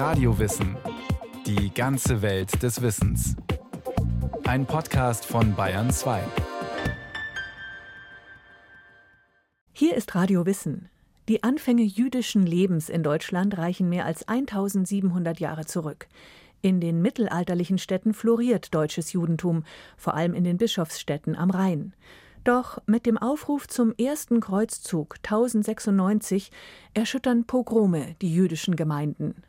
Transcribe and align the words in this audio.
Radiowissen. 0.00 0.78
Die 1.44 1.74
ganze 1.74 2.22
Welt 2.22 2.62
des 2.62 2.80
Wissens. 2.80 3.36
Ein 4.44 4.64
Podcast 4.64 5.26
von 5.26 5.54
Bayern 5.54 5.90
2. 5.90 6.22
Hier 9.74 9.94
ist 9.94 10.14
Radio 10.14 10.46
Wissen. 10.46 10.88
Die 11.28 11.42
Anfänge 11.42 11.82
jüdischen 11.82 12.46
Lebens 12.46 12.88
in 12.88 13.02
Deutschland 13.02 13.58
reichen 13.58 13.90
mehr 13.90 14.06
als 14.06 14.26
1700 14.26 15.38
Jahre 15.38 15.66
zurück. 15.66 16.08
In 16.62 16.80
den 16.80 17.02
mittelalterlichen 17.02 17.76
Städten 17.76 18.14
floriert 18.14 18.74
deutsches 18.74 19.12
Judentum, 19.12 19.64
vor 19.98 20.14
allem 20.14 20.32
in 20.32 20.44
den 20.44 20.56
Bischofsstädten 20.56 21.36
am 21.36 21.50
Rhein. 21.50 21.92
Doch 22.44 22.78
mit 22.86 23.04
dem 23.04 23.18
Aufruf 23.18 23.68
zum 23.68 23.92
ersten 23.98 24.40
Kreuzzug 24.40 25.16
1096 25.16 26.50
erschüttern 26.94 27.44
Pogrome 27.44 28.16
die 28.22 28.34
jüdischen 28.34 28.76
Gemeinden. 28.76 29.42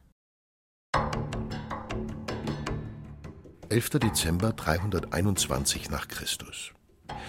11. 3.72 3.92
Dezember 4.02 4.52
321 4.52 5.90
nach 5.90 6.10
Christus. 6.10 6.74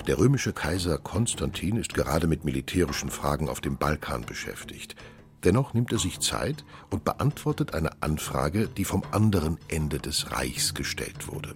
Der 0.09 0.19
römische 0.19 0.53
Kaiser 0.53 0.99
Konstantin 0.99 1.77
ist 1.77 1.95
gerade 1.95 2.27
mit 2.27 2.45
militärischen 2.45 3.11
Fragen 3.11 3.49
auf 3.49 3.61
dem 3.61 3.77
Balkan 3.77 4.23
beschäftigt. 4.23 4.97
Dennoch 5.45 5.73
nimmt 5.73 5.93
er 5.93 6.01
sich 6.01 6.19
Zeit 6.19 6.65
und 6.91 7.05
beantwortet 7.05 7.75
eine 7.75 8.03
Anfrage, 8.03 8.67
die 8.67 8.85
vom 8.85 9.05
anderen 9.13 9.57
Ende 9.69 10.01
des 10.01 10.33
Reichs 10.33 10.75
gestellt 10.75 11.29
wurde. 11.29 11.55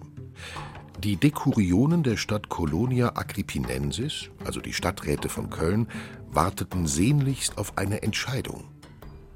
Die 1.03 1.17
Dekurionen 1.17 2.03
der 2.03 2.15
Stadt 2.15 2.47
Colonia 2.47 3.17
Agrippinensis, 3.17 4.29
also 4.45 4.61
die 4.61 4.71
Stadträte 4.71 5.27
von 5.27 5.49
Köln, 5.49 5.89
warteten 6.29 6.87
sehnlichst 6.87 7.57
auf 7.57 7.77
eine 7.77 8.03
Entscheidung. 8.03 8.69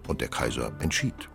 Und 0.07 0.21
der 0.21 0.29
Kaiser 0.29 0.71
entschied. 0.79 1.29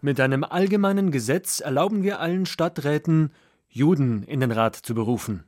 Mit 0.00 0.20
einem 0.20 0.44
allgemeinen 0.44 1.10
Gesetz 1.10 1.58
erlauben 1.58 2.02
wir 2.04 2.20
allen 2.20 2.46
Stadträten, 2.46 3.32
Juden 3.68 4.22
in 4.22 4.40
den 4.40 4.52
Rat 4.52 4.76
zu 4.76 4.94
berufen. 4.94 5.44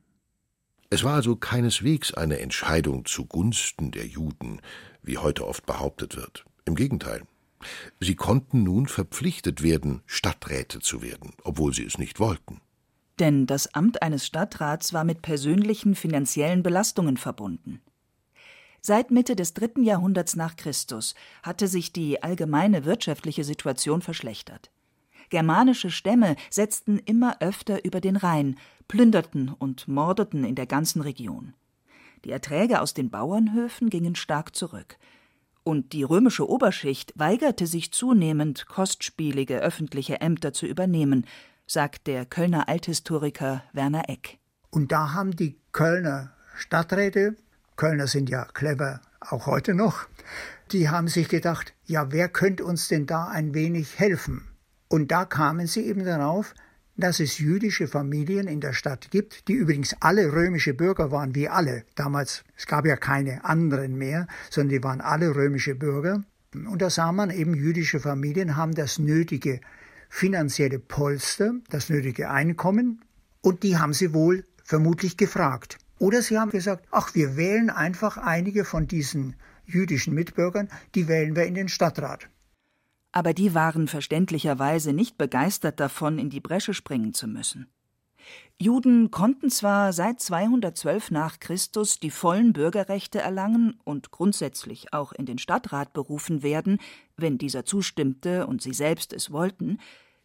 Es 0.91 1.05
war 1.05 1.15
also 1.15 1.37
keineswegs 1.37 2.13
eine 2.15 2.41
Entscheidung 2.41 3.05
zugunsten 3.05 3.93
der 3.93 4.07
Juden, 4.07 4.61
wie 5.03 5.19
heute 5.19 5.47
oft 5.47 5.67
behauptet 5.67 6.17
wird. 6.17 6.45
Im 6.65 6.75
Gegenteil. 6.75 7.23
Sie 8.01 8.17
konnten 8.17 8.65
nun 8.65 8.89
verpflichtet 8.89 9.63
werden, 9.63 10.03
Stadträte 10.07 10.81
zu 10.81 11.01
werden, 11.01 11.35
obwohl 11.45 11.73
sie 11.73 11.85
es 11.85 11.99
nicht 11.99 12.19
wollten. 12.19 12.61
Denn 13.21 13.47
das 13.47 13.73
Amt 13.75 14.03
eines 14.03 14.27
Stadtrats 14.27 14.93
war 14.93 15.05
mit 15.05 15.23
persönlichen 15.23 15.95
finanziellen 15.95 16.65
Belastungen 16.65 17.19
verbunden. 17.19 17.81
Seit 18.83 19.11
Mitte 19.11 19.37
des 19.37 19.55
dritten 19.55 19.83
Jahrhunderts 19.83 20.37
nach 20.37 20.57
Christus 20.57 21.15
hatte 21.43 21.69
sich 21.69 21.93
die 21.93 22.23
allgemeine 22.23 22.85
wirtschaftliche 22.85 23.45
Situation 23.45 24.03
verschlechtert. 24.03 24.71
Germanische 25.29 25.91
Stämme 25.91 26.37
setzten 26.51 26.99
immer 26.99 27.37
öfter 27.41 27.85
über 27.85 28.01
den 28.01 28.17
Rhein, 28.17 28.57
plünderten 28.89 29.49
und 29.49 29.87
mordeten 29.87 30.45
in 30.45 30.57
der 30.57 30.67
ganzen 30.67 31.03
Region. 31.03 31.55
Die 32.25 32.33
Erträge 32.33 32.81
aus 32.81 32.95
den 32.95 33.11
Bauernhöfen 33.11 33.91
gingen 33.91 34.17
stark 34.17 34.55
zurück. 34.55 34.99
Und 35.63 35.93
die 35.93 36.03
römische 36.03 36.49
Oberschicht 36.49 37.13
weigerte 37.17 37.67
sich 37.67 37.93
zunehmend, 37.93 38.67
kostspielige 38.67 39.61
öffentliche 39.61 40.21
Ämter 40.21 40.53
zu 40.53 40.67
übernehmen, 40.67 41.27
sagt 41.67 42.07
der 42.09 42.27
Kölner 42.27 42.69
Althistoriker 42.69 43.63
Werner 43.73 44.09
Eck. 44.09 44.39
Und 44.71 44.91
da 44.91 45.13
haben 45.13 45.37
die 45.37 45.61
Kölner 45.73 46.33
Stadträte, 46.57 47.37
Kölner 47.81 48.09
sind 48.09 48.29
ja 48.29 48.45
clever, 48.45 49.01
auch 49.21 49.47
heute 49.47 49.73
noch, 49.73 50.07
die 50.71 50.91
haben 50.91 51.09
sich 51.09 51.31
gedacht, 51.31 51.73
ja, 51.87 52.13
wer 52.13 52.29
könnte 52.29 52.63
uns 52.63 52.89
denn 52.89 53.07
da 53.07 53.29
ein 53.29 53.55
wenig 53.55 53.99
helfen? 53.99 54.47
Und 54.89 55.11
da 55.11 55.25
kamen 55.25 55.67
sie 55.67 55.87
eben 55.87 56.05
darauf, 56.05 56.55
dass 56.99 57.21
es 57.21 57.39
jüdische 57.39 57.89
Familien 57.89 58.49
in 58.49 58.61
der 58.61 58.75
Stadt 58.75 59.11
gibt, 59.11 59.49
die 59.49 59.55
übrigens 59.55 59.97
alle 60.01 60.31
römische 60.31 60.75
Bürger 60.75 61.11
waren, 61.11 61.35
wie 61.35 61.49
alle. 61.49 61.85
Damals, 61.95 62.45
es 62.55 62.67
gab 62.67 62.85
ja 62.85 62.97
keine 62.97 63.47
anderen 63.47 63.97
mehr, 63.97 64.27
sondern 64.51 64.77
die 64.77 64.85
waren 64.85 65.01
alle 65.01 65.35
römische 65.35 65.75
Bürger. 65.75 66.23
Und 66.53 66.83
da 66.83 66.91
sah 66.91 67.13
man 67.13 67.31
eben, 67.31 67.55
jüdische 67.55 67.99
Familien 67.99 68.57
haben 68.57 68.75
das 68.75 68.99
nötige 68.99 69.59
finanzielle 70.11 70.81
Polster, 70.81 71.55
das 71.71 71.89
nötige 71.89 72.29
Einkommen, 72.29 73.01
und 73.41 73.63
die 73.63 73.79
haben 73.79 73.95
sie 73.95 74.13
wohl 74.13 74.45
vermutlich 74.65 75.17
gefragt. 75.17 75.79
Oder 76.01 76.23
sie 76.23 76.39
haben 76.39 76.51
gesagt, 76.51 76.89
ach, 76.91 77.15
wir 77.15 77.37
wählen 77.37 77.69
einfach 77.69 78.17
einige 78.17 78.65
von 78.65 78.89
diesen 78.89 79.37
jüdischen 79.67 80.15
Mitbürgern, 80.15 80.71
die 80.95 81.09
wählen 81.09 81.37
wir 81.37 81.45
in 81.45 81.55
den 81.55 81.69
Stadtrat. 81.69 82.31
Aber 83.13 83.35
die 83.35 83.55
waren 83.55 83.87
verständlicherweise 83.87 84.95
nicht 84.95 85.19
begeistert 85.19 85.79
davon, 85.79 86.19
in 86.19 86.31
die 86.31 86.41
Bresche 86.41 86.73
springen 86.73 87.13
zu 87.13 87.29
müssen. 87.29 87.67
Juden 88.59 89.11
konnten 89.11 89.51
zwar 89.51 89.93
seit 89.93 90.21
212 90.21 91.11
nach 91.11 91.39
Christus 91.39 92.01
die 92.01 92.11
vollen 92.11 92.55
Bürgerrechte 92.55 93.19
erlangen 93.19 93.79
und 93.85 94.11
grundsätzlich 94.11 94.95
auch 94.95 95.13
in 95.13 95.27
den 95.27 95.39
Stadtrat 95.39 95.93
berufen 95.93 96.43
werden, 96.43 96.79
wenn 97.19 97.37
dieser 97.37 97.67
zustimmte 97.67 98.47
und 98.47 98.63
sie 98.63 98.73
selbst 98.73 99.13
es 99.13 99.33
wollten, 99.33 99.79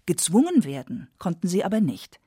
gezwungen 0.06 0.64
werden 0.64 1.10
konnten 1.18 1.50
sie 1.50 1.66
aber 1.66 1.82
nicht. 1.82 2.22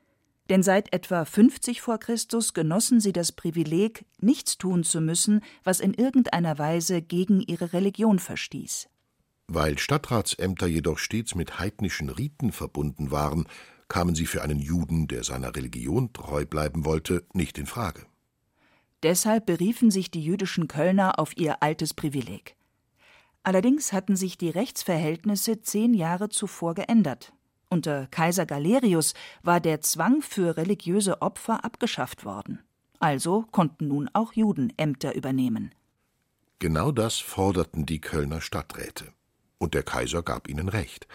Denn 0.49 0.63
seit 0.63 0.93
etwa 0.95 1.25
50 1.25 1.83
vor 1.83 1.99
Christus 1.99 2.55
genossen 2.55 3.01
sie 3.01 3.13
das 3.13 3.33
Privileg, 3.33 4.07
nichts 4.19 4.57
tun 4.57 4.83
zu 4.83 5.01
müssen, 5.01 5.43
was 5.63 5.81
in 5.81 5.93
irgendeiner 5.93 6.59
Weise 6.59 7.03
gegen 7.03 7.41
ihre 7.41 7.73
Religion 7.73 8.19
verstieß. 8.19 8.89
Weil 9.47 9.79
Stadtratsämter 9.79 10.67
jedoch 10.67 10.99
stets 10.99 11.35
mit 11.35 11.59
heidnischen 11.59 12.09
Riten 12.09 12.53
verbunden 12.53 13.11
waren, 13.11 13.47
kamen 13.89 14.15
sie 14.15 14.27
für 14.27 14.43
einen 14.43 14.59
Juden, 14.59 15.09
der 15.09 15.25
seiner 15.25 15.55
Religion 15.57 16.13
treu 16.13 16.45
bleiben 16.45 16.85
wollte, 16.85 17.27
nicht 17.33 17.59
in 17.59 17.67
Frage. 17.67 18.07
Deshalb 19.03 19.47
beriefen 19.47 19.91
sich 19.91 20.11
die 20.11 20.23
jüdischen 20.23 20.69
Kölner 20.69 21.19
auf 21.19 21.37
ihr 21.37 21.63
altes 21.63 21.95
Privileg. 21.95 22.57
Allerdings 23.43 23.93
hatten 23.93 24.17
sich 24.17 24.37
die 24.37 24.51
Rechtsverhältnisse 24.51 25.63
zehn 25.63 25.95
Jahre 25.95 26.29
zuvor 26.29 26.75
geändert. 26.75 27.33
Unter 27.71 28.07
Kaiser 28.07 28.47
Galerius 28.47 29.15
war 29.43 29.61
der 29.61 29.81
Zwang 29.83 30.23
für 30.23 30.57
religiöse 30.57 31.21
Opfer 31.21 31.65
abgeschafft 31.65 32.25
worden. 32.25 32.61
Also 32.99 33.45
konnten 33.53 33.89
nun 33.89 34.09
auch 34.13 34.33
Juden 34.33 34.73
Ämter 34.77 35.15
übernehmen. 35.15 35.75
Genau 36.59 36.91
das 36.91 37.19
forderten 37.19 37.87
die 37.87 38.01
Kölner 38.01 38.41
Stadträte. 38.41 39.13
Und 39.59 39.75
der 39.75 39.83
Kaiser 39.83 40.23
gab 40.23 40.49
ihnen 40.49 40.69
recht. 40.69 41.07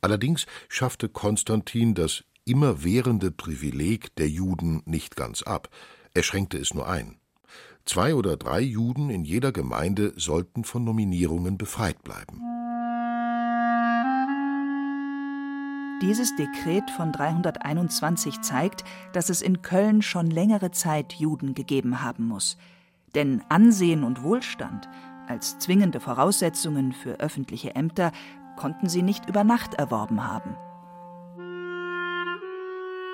Allerdings 0.00 0.46
schaffte 0.68 1.08
Konstantin 1.08 1.94
das 1.94 2.24
immerwährende 2.44 3.30
Privileg 3.30 4.14
der 4.16 4.28
Juden 4.28 4.82
nicht 4.84 5.16
ganz 5.16 5.42
ab, 5.42 5.68
er 6.14 6.22
schränkte 6.22 6.58
es 6.58 6.74
nur 6.74 6.88
ein. 6.88 7.18
Zwei 7.84 8.14
oder 8.14 8.36
drei 8.36 8.60
Juden 8.60 9.10
in 9.10 9.24
jeder 9.24 9.50
Gemeinde 9.50 10.12
sollten 10.16 10.64
von 10.64 10.84
Nominierungen 10.84 11.58
befreit 11.58 12.02
bleiben. 12.02 12.51
Dieses 16.02 16.34
Dekret 16.34 16.90
von 16.90 17.12
321 17.12 18.40
zeigt, 18.40 18.82
dass 19.12 19.30
es 19.30 19.40
in 19.40 19.62
Köln 19.62 20.02
schon 20.02 20.26
längere 20.26 20.72
Zeit 20.72 21.12
Juden 21.12 21.54
gegeben 21.54 22.02
haben 22.02 22.26
muss. 22.26 22.56
Denn 23.14 23.40
Ansehen 23.48 24.02
und 24.02 24.24
Wohlstand 24.24 24.88
als 25.28 25.60
zwingende 25.60 26.00
Voraussetzungen 26.00 26.92
für 26.92 27.20
öffentliche 27.20 27.76
Ämter 27.76 28.10
konnten 28.56 28.88
sie 28.88 29.02
nicht 29.02 29.28
über 29.28 29.44
Nacht 29.44 29.74
erworben 29.74 30.26
haben. 30.26 30.56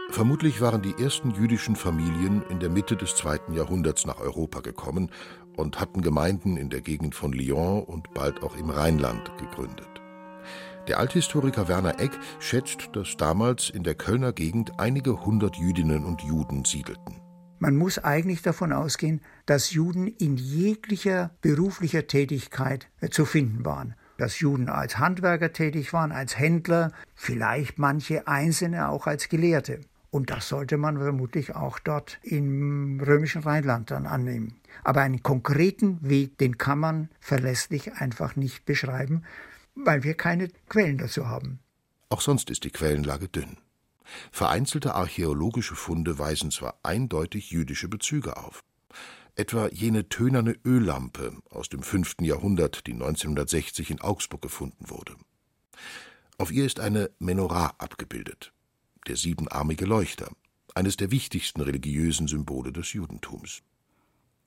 Vermutlich 0.09 0.62
waren 0.62 0.81
die 0.81 0.94
ersten 0.99 1.32
jüdischen 1.32 1.76
Familien 1.76 2.43
in 2.49 2.59
der 2.59 2.70
Mitte 2.70 2.97
des 2.97 3.15
zweiten 3.16 3.53
Jahrhunderts 3.53 4.06
nach 4.06 4.19
Europa 4.19 4.60
gekommen 4.60 5.10
und 5.59 5.78
hatten 5.78 6.00
Gemeinden 6.00 6.56
in 6.56 6.70
der 6.70 6.81
Gegend 6.81 7.15
von 7.15 7.34
Lyon 7.34 7.84
und 7.84 8.15
bald 8.15 8.43
auch 8.43 8.56
im 8.56 8.70
Rheinland 8.70 9.31
gegründet. 9.37 9.98
Der 10.88 10.99
Althistoriker 10.99 11.69
Werner 11.69 12.00
Egg 12.00 12.17
schätzt, 12.40 12.88
dass 12.94 13.17
damals 13.19 13.69
in 13.69 13.82
der 13.82 13.94
Kölner 13.94 14.32
Gegend 14.32 14.81
einige 14.81 15.25
hundert 15.25 15.56
Jüdinnen 15.56 16.05
und 16.05 16.23
Juden 16.23 16.64
siedelten. 16.64 17.20
Man 17.58 17.76
muss 17.76 17.99
eigentlich 17.99 18.40
davon 18.40 18.73
ausgehen, 18.73 19.20
dass 19.44 19.73
Juden 19.73 20.06
in 20.06 20.37
jeglicher 20.37 21.31
beruflicher 21.43 22.06
Tätigkeit 22.06 22.88
zu 23.11 23.25
finden 23.25 23.64
waren 23.64 23.94
dass 24.19 24.40
Juden 24.40 24.69
als 24.69 24.99
Handwerker 24.99 25.52
tätig 25.52 25.93
waren, 25.93 26.11
als 26.11 26.37
Händler, 26.37 26.91
vielleicht 27.14 27.79
manche 27.79 28.26
Einzelne 28.26 28.88
auch 28.88 29.06
als 29.06 29.29
Gelehrte. 29.29 29.81
Und 30.11 30.31
das 30.31 30.49
sollte 30.49 30.76
man 30.76 30.99
vermutlich 30.99 31.55
auch 31.55 31.79
dort 31.79 32.19
im 32.23 33.00
römischen 33.00 33.43
Rheinland 33.43 33.91
dann 33.91 34.06
annehmen. 34.06 34.56
Aber 34.82 35.02
einen 35.02 35.23
konkreten 35.23 35.99
Weg, 36.00 36.37
den 36.38 36.58
kann 36.58 36.79
man 36.79 37.08
verlässlich 37.20 37.93
einfach 37.94 38.34
nicht 38.34 38.64
beschreiben, 38.64 39.23
weil 39.85 40.05
wir 40.05 40.15
keine 40.15 40.49
Quellen 40.69 40.99
dazu 40.99 41.29
haben. 41.29 41.61
Auch 42.09 42.21
sonst 42.21 42.51
ist 42.51 42.65
die 42.65 42.71
Quellenlage 42.71 43.29
dünn. 43.29 43.59
Vereinzelte 44.33 44.95
archäologische 44.95 45.77
Funde 45.77 46.19
weisen 46.19 46.51
zwar 46.51 46.79
eindeutig 46.83 47.51
jüdische 47.51 47.89
Bezüge 47.89 48.37
auf 48.37 48.65
etwa 49.39 49.69
jene 49.69 50.09
tönerne 50.09 50.57
Öllampe 50.65 51.33
aus 51.49 51.69
dem 51.69 51.83
5. 51.83 52.17
Jahrhundert, 52.23 52.87
die 52.89 52.93
1960 52.93 53.93
in 53.93 54.01
Augsburg 54.01 54.43
gefunden 54.43 54.91
wurde. 54.91 55.15
Auf 56.39 56.51
ihr 56.51 56.67
ist 56.67 56.81
eine 56.81 57.11
Menorah 57.21 57.75
abgebildet, 57.79 58.53
der 59.07 59.17
siebenarmige 59.17 59.85
Leuchter, 59.85 60.33
eines 60.75 60.97
der 60.97 61.13
wichtigsten 61.13 61.61
religiösen 61.61 62.27
Symbole 62.27 62.73
des 62.73 62.93
Judentums. 62.93 63.63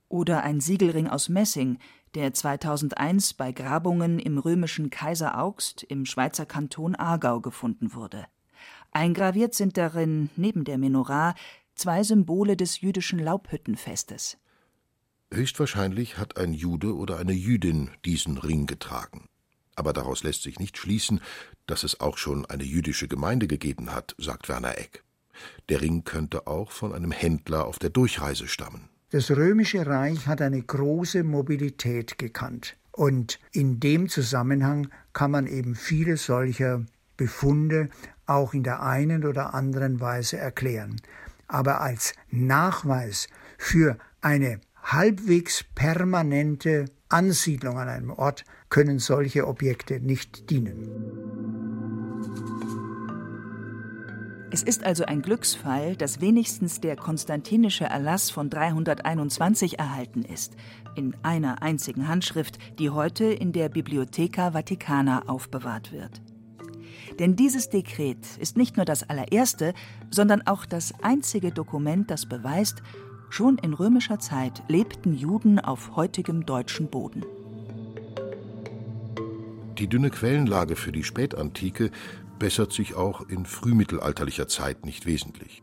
Oder 0.10 0.44
ein 0.44 0.60
Siegelring 0.60 1.08
aus 1.08 1.30
Messing, 1.30 1.80
der 2.16 2.34
2001 2.34 3.34
bei 3.34 3.52
Grabungen 3.52 4.20
im 4.20 4.38
römischen 4.38 4.90
Kaiser 4.90 5.40
Augst 5.40 5.84
im 5.84 6.06
Schweizer 6.06 6.46
Kanton 6.46 6.96
Aargau 6.96 7.40
gefunden 7.40 7.94
wurde. 7.94 8.26
Eingraviert 8.92 9.56
sind 9.56 9.78
darin 9.78 10.30
neben 10.36 10.64
der 10.66 10.78
Menorah 10.78 11.36
zwei 11.76 12.04
Symbole 12.04 12.58
des 12.58 12.82
jüdischen 12.82 13.20
Laubhüttenfestes. 13.20 14.38
Höchstwahrscheinlich 15.34 16.18
hat 16.18 16.38
ein 16.38 16.54
Jude 16.54 16.96
oder 16.96 17.18
eine 17.18 17.32
Jüdin 17.32 17.90
diesen 18.04 18.38
Ring 18.38 18.66
getragen. 18.66 19.30
Aber 19.76 19.94
daraus 19.94 20.24
lässt 20.24 20.44
sich 20.44 20.60
nicht 20.60 20.78
schließen, 20.78 21.22
dass 21.66 21.84
es 21.84 22.02
auch 22.02 22.18
schon 22.18 22.46
eine 22.46 22.66
jüdische 22.66 23.08
Gemeinde 23.08 23.48
gegeben 23.48 23.94
hat, 23.94 24.14
sagt 24.18 24.50
Werner 24.50 24.78
Eck. 24.78 25.04
Der 25.70 25.82
Ring 25.82 26.04
könnte 26.04 26.48
auch 26.48 26.72
von 26.72 26.94
einem 26.94 27.12
Händler 27.12 27.66
auf 27.66 27.80
der 27.80 27.90
Durchreise 27.90 28.48
stammen. 28.48 28.90
Das 29.12 29.30
Römische 29.30 29.86
Reich 29.86 30.26
hat 30.28 30.42
eine 30.42 30.62
große 30.62 31.26
Mobilität 31.26 32.18
gekannt. 32.18 32.78
Und 32.94 33.40
in 33.52 33.82
dem 33.82 34.08
Zusammenhang 34.08 34.88
kann 35.12 35.32
man 35.32 35.48
eben 35.48 35.76
viele 35.76 36.16
solcher 36.16 36.86
Befunde 37.18 37.90
auch 38.26 38.54
in 38.54 38.64
der 38.64 38.82
einen 38.82 39.26
oder 39.26 39.54
anderen 39.54 40.00
Weise 40.00 40.38
erklären. 40.38 40.96
Aber 41.50 41.82
als 41.82 42.14
Nachweis 42.30 43.28
für 43.58 43.98
eine 44.22 44.62
halbwegs 44.82 45.66
permanente 45.76 46.86
Ansiedlung 47.10 47.78
an 47.80 47.90
einem 47.90 48.12
Ort 48.12 48.46
können 48.70 49.00
solche 49.00 49.46
Objekte 49.46 50.00
nicht 50.00 50.50
dienen. 50.50 51.41
Es 54.54 54.64
ist 54.64 54.84
also 54.84 55.06
ein 55.06 55.22
Glücksfall, 55.22 55.96
dass 55.96 56.20
wenigstens 56.20 56.82
der 56.82 56.98
konstantinische 56.98 57.86
Erlass 57.86 58.30
von 58.30 58.50
321 58.50 59.80
erhalten 59.80 60.24
ist, 60.24 60.58
in 60.94 61.16
einer 61.24 61.62
einzigen 61.62 62.10
Handschrift, 62.10 62.60
die 62.78 62.90
heute 62.90 63.24
in 63.24 63.54
der 63.54 63.70
Bibliotheca 63.70 64.54
Vaticana 64.54 65.30
aufbewahrt 65.30 65.94
wird. 65.94 66.22
Denn 67.18 67.38
dieses 67.38 67.70
Dekret 67.70 68.38
ist 68.40 68.58
nicht 68.58 68.76
nur 68.76 68.86
das 68.86 69.10
allererste, 69.10 69.74
sondern 70.10 70.46
auch 70.46 70.66
das 70.66 70.94
einzige 71.02 71.52
Dokument, 71.52 72.12
das 72.12 72.26
beweist, 72.26 72.84
schon 73.30 73.58
in 73.58 73.74
römischer 73.74 74.20
Zeit 74.20 74.64
lebten 74.68 75.16
Juden 75.16 75.60
auf 75.60 75.96
heutigem 75.96 76.46
deutschen 76.46 76.88
Boden. 76.88 77.24
Die 79.78 79.88
dünne 79.88 80.10
Quellenlage 80.10 80.76
für 80.76 80.92
die 80.92 81.06
Spätantike 81.06 81.90
bessert 82.42 82.74
sich 82.74 82.96
auch 82.96 83.22
in 83.30 83.46
frühmittelalterlicher 83.46 84.48
Zeit 84.48 84.84
nicht 84.84 85.06
wesentlich. 85.06 85.62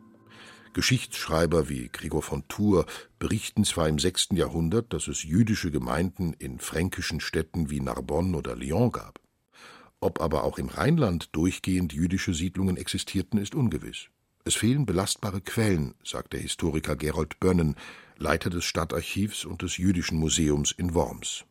Geschichtsschreiber 0.74 1.68
wie 1.68 1.88
Gregor 1.88 2.22
von 2.22 2.46
Tours 2.46 2.86
berichten 3.18 3.64
zwar 3.64 3.88
im 3.88 3.98
6. 3.98 4.28
Jahrhundert, 4.34 4.92
dass 4.92 5.08
es 5.08 5.24
jüdische 5.24 5.72
Gemeinden 5.72 6.34
in 6.34 6.60
fränkischen 6.60 7.18
Städten 7.18 7.68
wie 7.68 7.80
Narbonne 7.80 8.36
oder 8.36 8.54
Lyon 8.54 8.92
gab. 8.92 9.18
Ob 9.98 10.20
aber 10.20 10.44
auch 10.44 10.56
im 10.56 10.68
Rheinland 10.68 11.34
durchgehend 11.34 11.92
jüdische 11.92 12.32
Siedlungen 12.32 12.76
existierten, 12.76 13.40
ist 13.40 13.56
ungewiss. 13.56 14.06
Es 14.44 14.54
fehlen 14.54 14.86
belastbare 14.86 15.40
Quellen, 15.40 15.94
sagt 16.04 16.32
der 16.32 16.40
Historiker 16.40 16.94
Gerold 16.94 17.40
Bönnen, 17.40 17.74
Leiter 18.18 18.50
des 18.50 18.64
Stadtarchivs 18.64 19.44
und 19.44 19.62
des 19.62 19.78
Jüdischen 19.78 20.16
Museums 20.18 20.70
in 20.70 20.94
Worms. 20.94 21.44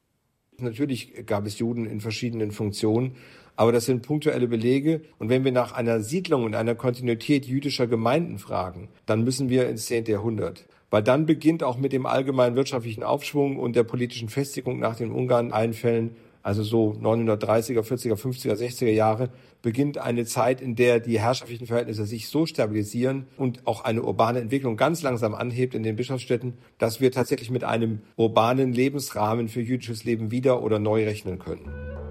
Natürlich 0.60 1.26
gab 1.26 1.46
es 1.46 1.60
Juden 1.60 1.86
in 1.86 2.00
verschiedenen 2.00 2.52
Funktionen, 2.52 3.18
aber 3.58 3.74
das 3.74 3.86
sind 3.86 4.04
punktuelle 4.04 4.48
Belege. 4.48 5.02
Und 5.20 5.30
wenn 5.30 5.44
wir 5.44 5.52
nach 5.52 5.74
einer 5.74 6.00
Siedlung 6.00 6.46
und 6.46 6.56
einer 6.56 6.76
Kontinuität 6.76 7.46
jüdischer 7.46 7.88
Gemeinden 7.88 8.38
fragen, 8.38 8.88
dann 9.06 9.24
müssen 9.24 9.50
wir 9.50 9.68
ins 9.68 9.88
10. 9.88 10.06
Jahrhundert. 10.06 10.66
Weil 10.90 11.04
dann 11.04 11.26
beginnt 11.26 11.64
auch 11.64 11.78
mit 11.78 11.92
dem 11.92 12.06
allgemeinen 12.06 12.56
wirtschaftlichen 12.56 13.04
Aufschwung 13.04 13.58
und 13.58 13.76
der 13.76 13.84
politischen 13.84 14.30
Festigung 14.30 14.80
nach 14.80 14.96
den 14.96 15.12
Ungarn-Einfällen, 15.12 16.16
also 16.44 16.64
so 16.64 16.92
930er, 16.92 17.82
40er, 17.82 18.16
50er, 18.16 18.54
60er 18.54 18.92
Jahre, 18.92 19.32
beginnt 19.62 19.98
eine 19.98 20.24
Zeit, 20.24 20.62
in 20.62 20.76
der 20.76 21.02
die 21.02 21.20
herrschaftlichen 21.20 21.66
Verhältnisse 21.66 22.06
sich 22.06 22.30
so 22.30 22.46
stabilisieren 22.46 23.26
und 23.36 23.68
auch 23.68 23.84
eine 23.84 24.04
urbane 24.04 24.40
Entwicklung 24.40 24.78
ganz 24.78 25.02
langsam 25.02 25.36
anhebt 25.36 25.76
in 25.76 25.84
den 25.84 25.98
Bischofsstädten, 25.98 26.54
dass 26.78 27.02
wir 27.02 27.12
tatsächlich 27.12 27.50
mit 27.50 27.66
einem 27.66 28.00
urbanen 28.16 28.72
Lebensrahmen 28.72 29.50
für 29.50 29.62
jüdisches 29.62 30.06
Leben 30.06 30.32
wieder 30.32 30.64
oder 30.64 30.80
neu 30.80 31.04
rechnen 31.04 31.38
können. 31.40 32.07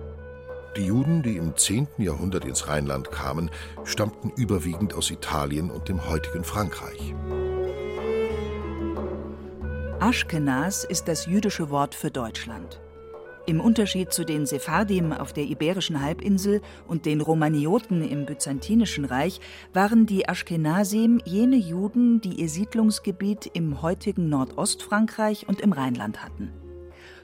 Die 0.76 0.84
Juden, 0.84 1.22
die 1.22 1.38
im 1.38 1.56
10. 1.56 1.88
Jahrhundert 1.96 2.44
ins 2.44 2.68
Rheinland 2.68 3.10
kamen, 3.10 3.50
stammten 3.84 4.30
überwiegend 4.36 4.92
aus 4.92 5.10
Italien 5.10 5.70
und 5.70 5.88
dem 5.88 6.06
heutigen 6.06 6.44
Frankreich. 6.44 7.14
Aschkenas 10.00 10.84
ist 10.84 11.08
das 11.08 11.24
jüdische 11.24 11.70
Wort 11.70 11.94
für 11.94 12.10
Deutschland. 12.10 12.78
Im 13.46 13.60
Unterschied 13.60 14.12
zu 14.12 14.24
den 14.24 14.44
Sephardim 14.44 15.12
auf 15.12 15.32
der 15.32 15.44
Iberischen 15.44 16.02
Halbinsel 16.02 16.60
und 16.86 17.06
den 17.06 17.22
Romanioten 17.22 18.06
im 18.06 18.26
Byzantinischen 18.26 19.06
Reich 19.06 19.40
waren 19.72 20.04
die 20.04 20.28
Aschkenasim 20.28 21.22
jene 21.24 21.56
Juden, 21.56 22.20
die 22.20 22.34
ihr 22.34 22.50
Siedlungsgebiet 22.50 23.46
im 23.54 23.80
heutigen 23.80 24.28
Nordostfrankreich 24.28 25.48
und 25.48 25.62
im 25.62 25.72
Rheinland 25.72 26.22
hatten. 26.22 26.52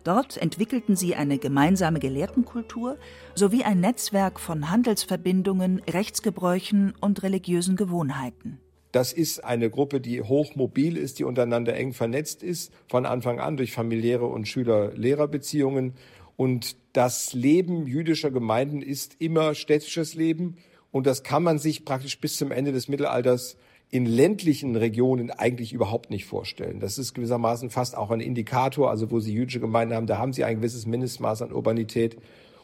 Dort 0.05 0.37
entwickelten 0.37 0.97
sie 0.97 1.15
eine 1.15 1.39
gemeinsame 1.39 2.01
Gelehrtenkultur 2.01 2.99
sowie 3.35 3.63
ein 3.63 3.81
Netzwerk 3.81 4.41
von 4.41 4.71
Handelsverbindungen, 4.71 5.81
Rechtsgebräuchen 5.89 6.95
und 7.01 7.23
religiösen 7.23 7.77
Gewohnheiten. 7.77 8.59
Das 8.91 9.13
ist 9.13 9.43
eine 9.43 9.71
Gruppe, 9.71 10.01
die 10.01 10.21
hochmobil 10.21 10.99
ist, 10.99 11.19
die 11.19 11.25
untereinander 11.25 11.75
eng 11.75 11.95
vernetzt 11.95 12.43
ist, 12.43 12.73
von 12.89 13.07
Anfang 13.07 13.41
an 13.41 13.57
durch 13.57 13.73
familiäre 13.73 14.27
und 14.27 14.47
Schüler-Lehrer-Beziehungen. 14.47 15.95
Und 16.37 16.77
das 16.93 17.33
Leben 17.33 17.87
jüdischer 17.87 18.31
Gemeinden 18.31 18.83
ist 18.83 19.17
immer 19.19 19.55
städtisches 19.55 20.15
Leben. 20.15 20.57
Und 20.91 21.07
das 21.07 21.23
kann 21.23 21.43
man 21.43 21.59
sich 21.59 21.87
praktisch 21.87 22.21
bis 22.21 22.37
zum 22.37 22.51
Ende 22.51 22.73
des 22.73 22.89
Mittelalters 22.89 23.57
in 23.93 24.07
ländlichen 24.07 24.75
Regionen 24.75 25.31
eigentlich 25.31 25.75
überhaupt 25.75 26.09
nicht 26.09 26.25
vorstellen. 26.25 26.81
Das 26.81 26.97
ist 26.97 27.13
gewissermaßen 27.13 27.69
fast 27.69 27.95
auch 27.95 28.11
ein 28.11 28.21
Indikator, 28.21 28.89
also 28.89 29.11
wo 29.11 29.21
Sie 29.21 29.35
jüdische 29.35 29.61
Gemeinden 29.61 29.95
haben, 29.95 30.07
da 30.07 30.17
haben 30.17 30.33
Sie 30.33 30.45
ein 30.45 30.57
gewisses 30.57 30.87
Mindestmaß 30.87 31.43
an 31.43 31.53
Urbanität. 31.53 32.17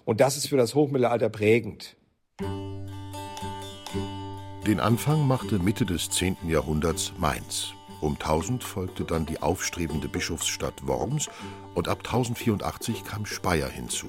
Und 0.07 0.23
das 0.23 0.39
ist 0.39 0.49
für 0.49 0.57
das 0.57 0.75
Hochmittelalter 0.75 1.29
prägend. 1.29 1.97
Den 4.67 4.81
Anfang 4.81 5.29
machte 5.29 5.59
Mitte 5.59 5.85
des 5.85 6.09
10. 6.09 6.39
Jahrhunderts 6.49 7.13
Mainz. 7.19 7.75
Um 8.01 8.15
1000 8.15 8.65
folgte 8.65 9.05
dann 9.05 9.27
die 9.27 9.43
aufstrebende 9.43 10.09
Bischofsstadt 10.09 10.87
Worms 10.87 11.29
und 11.75 11.89
ab 11.89 11.99
1084 12.07 13.05
kam 13.05 13.27
Speyer 13.27 13.69
hinzu. 13.69 14.09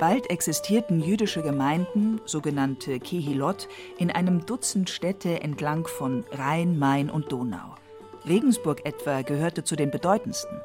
Bald 0.00 0.30
existierten 0.30 1.02
jüdische 1.02 1.42
Gemeinden, 1.42 2.22
sogenannte 2.24 2.98
Kehilot, 3.00 3.68
in 3.98 4.10
einem 4.10 4.46
Dutzend 4.46 4.88
Städte 4.88 5.42
entlang 5.42 5.86
von 5.86 6.24
Rhein, 6.32 6.78
Main 6.78 7.10
und 7.10 7.30
Donau. 7.30 7.74
Regensburg 8.26 8.86
etwa 8.86 9.20
gehörte 9.20 9.62
zu 9.62 9.76
den 9.76 9.90
bedeutendsten. 9.90 10.58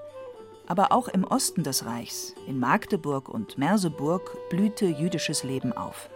Aber 0.68 0.94
auch 0.94 1.10
im 1.10 1.26
Osten 1.26 1.64
des 1.64 1.86
Reichs, 1.86 2.34
in 2.48 2.60
Magdeburg 2.60 3.28
und 3.28 3.58
Merseburg, 3.58 4.38
blühte 4.50 4.86
jüdisches 4.86 5.44
Leben 5.44 5.74
auf. 5.74 6.10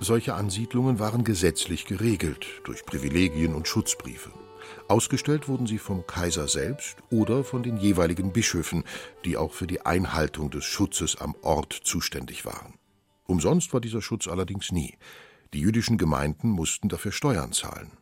Solche 0.00 0.34
Ansiedlungen 0.34 0.98
waren 0.98 1.22
gesetzlich 1.22 1.86
geregelt 1.86 2.46
durch 2.64 2.84
Privilegien 2.84 3.54
und 3.54 3.68
Schutzbriefe. 3.68 4.32
Ausgestellt 4.88 5.48
wurden 5.48 5.66
sie 5.66 5.78
vom 5.78 6.06
Kaiser 6.06 6.48
selbst 6.48 6.96
oder 7.10 7.44
von 7.44 7.62
den 7.62 7.76
jeweiligen 7.76 8.32
Bischöfen, 8.32 8.84
die 9.24 9.36
auch 9.36 9.52
für 9.52 9.66
die 9.66 9.80
Einhaltung 9.80 10.50
des 10.50 10.64
Schutzes 10.64 11.16
am 11.16 11.34
Ort 11.42 11.72
zuständig 11.72 12.44
waren. 12.44 12.74
Umsonst 13.26 13.72
war 13.72 13.80
dieser 13.80 14.02
Schutz 14.02 14.28
allerdings 14.28 14.72
nie. 14.72 14.96
Die 15.52 15.60
jüdischen 15.60 15.98
Gemeinden 15.98 16.50
mussten 16.50 16.88
dafür 16.88 17.12
Steuern 17.12 17.52
zahlen. 17.52 17.92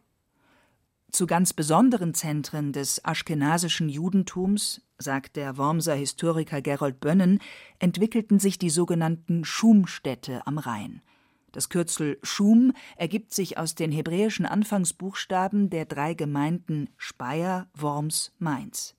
Zu 1.12 1.26
ganz 1.26 1.52
besonderen 1.52 2.14
Zentren 2.14 2.72
des 2.72 3.04
aschkenasischen 3.04 3.90
Judentums, 3.90 4.80
sagt 4.96 5.36
der 5.36 5.58
Wormser 5.58 5.94
Historiker 5.94 6.62
Gerold 6.62 7.00
Bönnen, 7.00 7.40
entwickelten 7.78 8.38
sich 8.38 8.58
die 8.58 8.70
sogenannten 8.70 9.44
Schumstädte 9.44 10.46
am 10.46 10.56
Rhein. 10.56 11.02
Das 11.52 11.68
Kürzel 11.68 12.18
Schum 12.22 12.72
ergibt 12.96 13.34
sich 13.34 13.58
aus 13.58 13.74
den 13.74 13.92
hebräischen 13.92 14.46
Anfangsbuchstaben 14.46 15.70
der 15.70 15.84
drei 15.84 16.14
Gemeinden 16.14 16.88
Speyer, 16.96 17.68
Worms, 17.74 18.32
Mainz. 18.38 18.94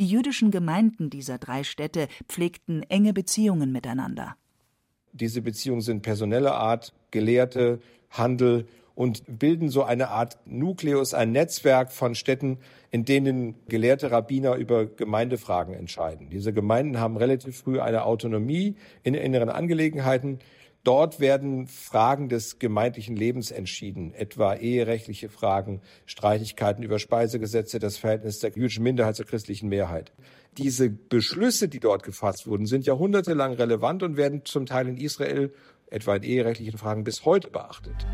Die 0.00 0.06
jüdischen 0.06 0.50
Gemeinden 0.50 1.08
dieser 1.08 1.38
drei 1.38 1.62
Städte 1.62 2.08
pflegten 2.28 2.82
enge 2.82 3.12
Beziehungen 3.12 3.70
miteinander. 3.70 4.36
Diese 5.12 5.40
Beziehungen 5.40 5.80
sind 5.80 6.02
personeller 6.02 6.54
Art, 6.54 6.92
Gelehrte, 7.10 7.80
Handel 8.10 8.66
und 8.94 9.22
bilden 9.38 9.68
so 9.68 9.84
eine 9.84 10.08
Art 10.08 10.38
Nukleus, 10.44 11.14
ein 11.14 11.30
Netzwerk 11.30 11.92
von 11.92 12.16
Städten, 12.16 12.58
in 12.90 13.04
denen 13.04 13.54
gelehrte 13.68 14.10
Rabbiner 14.10 14.56
über 14.56 14.86
Gemeindefragen 14.86 15.74
entscheiden. 15.74 16.30
Diese 16.30 16.52
Gemeinden 16.52 16.98
haben 16.98 17.16
relativ 17.16 17.58
früh 17.58 17.78
eine 17.78 18.04
Autonomie 18.04 18.74
in 19.04 19.14
inneren 19.14 19.50
Angelegenheiten 19.50 20.40
Dort 20.84 21.20
werden 21.20 21.66
Fragen 21.66 22.28
des 22.28 22.58
gemeindlichen 22.58 23.16
Lebens 23.16 23.50
entschieden, 23.50 24.14
etwa 24.14 24.54
eherechtliche 24.54 25.28
Fragen, 25.28 25.82
Streitigkeiten 26.06 26.82
über 26.82 26.98
Speisegesetze, 26.98 27.78
das 27.78 27.98
Verhältnis 27.98 28.38
der 28.38 28.52
jüdischen 28.52 28.84
Minderheit 28.84 29.16
zur 29.16 29.26
christlichen 29.26 29.68
Mehrheit. 29.68 30.12
Diese 30.56 30.88
Beschlüsse, 30.88 31.68
die 31.68 31.80
dort 31.80 32.04
gefasst 32.04 32.46
wurden, 32.46 32.66
sind 32.66 32.86
jahrhundertelang 32.86 33.52
relevant 33.54 34.02
und 34.02 34.16
werden 34.16 34.44
zum 34.44 34.66
Teil 34.66 34.88
in 34.88 34.96
Israel, 34.96 35.52
etwa 35.90 36.16
in 36.16 36.22
eherechtlichen 36.22 36.78
Fragen, 36.78 37.04
bis 37.04 37.24
heute 37.24 37.50
beachtet. 37.50 38.06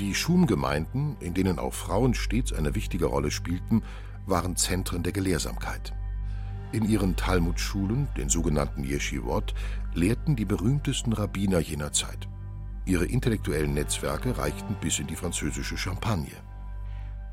Die 0.00 0.14
Schumgemeinden, 0.14 1.16
in 1.20 1.34
denen 1.34 1.58
auch 1.58 1.72
Frauen 1.72 2.14
stets 2.14 2.52
eine 2.52 2.74
wichtige 2.74 3.06
Rolle 3.06 3.30
spielten, 3.30 3.82
waren 4.26 4.56
Zentren 4.56 5.02
der 5.02 5.12
Gelehrsamkeit. 5.12 5.92
In 6.72 6.88
ihren 6.88 7.14
Talmudschulen, 7.14 8.08
den 8.16 8.28
sogenannten 8.28 8.82
Yeshivot, 8.82 9.54
lehrten 9.94 10.36
die 10.36 10.44
berühmtesten 10.44 11.12
Rabbiner 11.12 11.60
jener 11.60 11.92
Zeit. 11.92 12.28
Ihre 12.84 13.06
intellektuellen 13.06 13.74
Netzwerke 13.74 14.36
reichten 14.36 14.76
bis 14.80 14.98
in 14.98 15.06
die 15.06 15.16
französische 15.16 15.78
Champagne. 15.78 16.32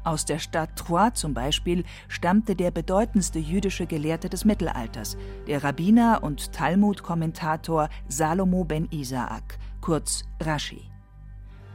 Aus 0.03 0.25
der 0.25 0.39
Stadt 0.39 0.75
Troyes 0.75 1.13
zum 1.13 1.33
Beispiel 1.33 1.83
stammte 2.07 2.55
der 2.55 2.71
bedeutendste 2.71 3.37
jüdische 3.37 3.85
Gelehrte 3.85 4.29
des 4.29 4.45
Mittelalters, 4.45 5.15
der 5.47 5.63
Rabbiner 5.63 6.23
und 6.23 6.53
Talmud-Kommentator 6.53 7.89
Salomo 8.07 8.63
ben 8.63 8.87
Isaak, 8.89 9.59
kurz 9.79 10.23
Rashi. 10.39 10.89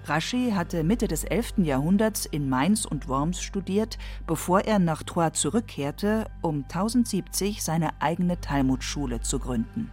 Rashi 0.06 0.52
hatte 0.54 0.82
Mitte 0.84 1.08
des 1.08 1.24
11. 1.24 1.54
Jahrhunderts 1.58 2.26
in 2.26 2.48
Mainz 2.48 2.84
und 2.84 3.08
Worms 3.08 3.42
studiert, 3.42 3.98
bevor 4.26 4.60
er 4.60 4.78
nach 4.78 5.02
Troyes 5.02 5.34
zurückkehrte, 5.34 6.26
um 6.42 6.62
1070 6.62 7.62
seine 7.62 8.00
eigene 8.00 8.40
Talmudschule 8.40 9.20
zu 9.20 9.38
gründen. 9.38 9.90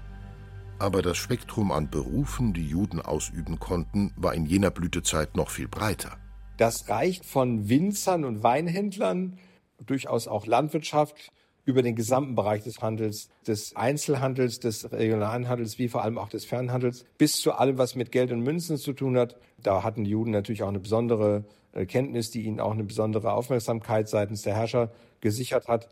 Aber 0.84 1.02
das 1.02 1.16
Spektrum 1.16 1.72
an 1.72 1.90
Berufen, 1.90 2.52
die 2.52 2.68
Juden 2.68 3.00
ausüben 3.00 3.58
konnten, 3.58 4.12
war 4.18 4.34
in 4.34 4.46
jener 4.46 4.70
Blütezeit 4.70 5.38
noch 5.38 5.50
viel 5.50 5.70
breiter. 5.70 6.18
Das 6.58 6.90
reicht 6.90 7.24
von 7.24 7.70
Winzern 7.70 8.26
und 8.26 8.44
Weinhändlern, 8.44 9.40
durchaus 9.86 10.28
auch 10.28 10.46
Landwirtschaft, 10.46 11.32
über 11.64 11.84
den 11.84 11.96
gesamten 11.96 12.36
Bereich 12.36 12.64
des 12.64 12.82
Handels, 12.82 13.30
des 13.48 13.78
Einzelhandels, 13.78 14.60
des 14.60 14.92
regionalen 14.92 15.48
Handels, 15.48 15.80
wie 15.80 15.88
vor 15.88 16.04
allem 16.04 16.18
auch 16.18 16.28
des 16.28 16.44
Fernhandels, 16.44 17.06
bis 17.18 17.40
zu 17.40 17.54
allem, 17.54 17.78
was 17.78 17.96
mit 17.96 18.12
Geld 18.12 18.34
und 18.34 18.42
Münzen 18.42 18.76
zu 18.76 18.92
tun 18.92 19.18
hat. 19.18 19.38
Da 19.62 19.84
hatten 19.84 20.04
die 20.04 20.12
Juden 20.12 20.32
natürlich 20.32 20.64
auch 20.64 20.68
eine 20.68 20.82
besondere 20.82 21.46
äh, 21.72 21.86
Kenntnis, 21.86 22.30
die 22.30 22.42
ihnen 22.42 22.60
auch 22.60 22.74
eine 22.74 22.84
besondere 22.84 23.32
Aufmerksamkeit 23.32 24.10
seitens 24.10 24.42
der 24.42 24.56
Herrscher 24.56 24.92
gesichert 25.22 25.70
hat. 25.70 25.88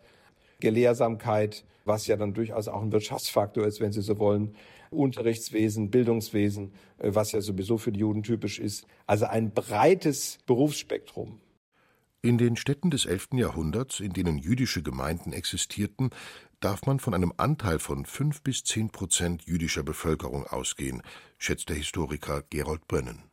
Gelehrsamkeit, 0.62 1.66
was 1.84 2.08
ja 2.08 2.16
dann 2.16 2.34
durchaus 2.34 2.70
auch 2.70 2.82
ein 2.82 2.92
Wirtschaftsfaktor 2.92 3.68
ist, 3.68 3.82
wenn 3.82 3.92
Sie 3.92 4.02
so 4.02 4.18
wollen. 4.20 4.56
Unterrichtswesen, 4.92 5.90
Bildungswesen, 5.90 6.74
äh, 7.00 7.10
was 7.14 7.34
ja 7.34 7.42
sowieso 7.42 7.78
für 7.78 7.92
die 7.92 8.00
Juden 8.00 8.24
typisch 8.24 8.60
ist. 8.60 8.86
Also 9.08 9.26
ein 9.26 9.54
breites 9.54 10.40
Berufsspektrum. 10.46 11.42
In 12.22 12.38
den 12.38 12.56
Städten 12.56 12.92
des 12.92 13.06
11. 13.06 13.30
Jahrhunderts, 13.34 14.00
in 14.00 14.14
denen 14.14 14.38
jüdische 14.38 14.84
Gemeinden 14.84 15.34
existierten, 15.34 16.12
darf 16.60 16.86
man 16.86 17.00
von 17.00 17.16
einem 17.16 17.34
Anteil 17.38 17.80
von 17.80 18.06
fünf 18.06 18.44
bis 18.44 18.64
zehn 18.64 18.92
Prozent 18.92 19.44
jüdischer 19.44 19.82
Bevölkerung 19.82 20.46
ausgehen, 20.46 21.02
schätzt 21.40 21.70
der 21.70 21.78
Historiker 21.78 22.44
Gerold 22.50 22.88
Brönnen. 22.88 23.31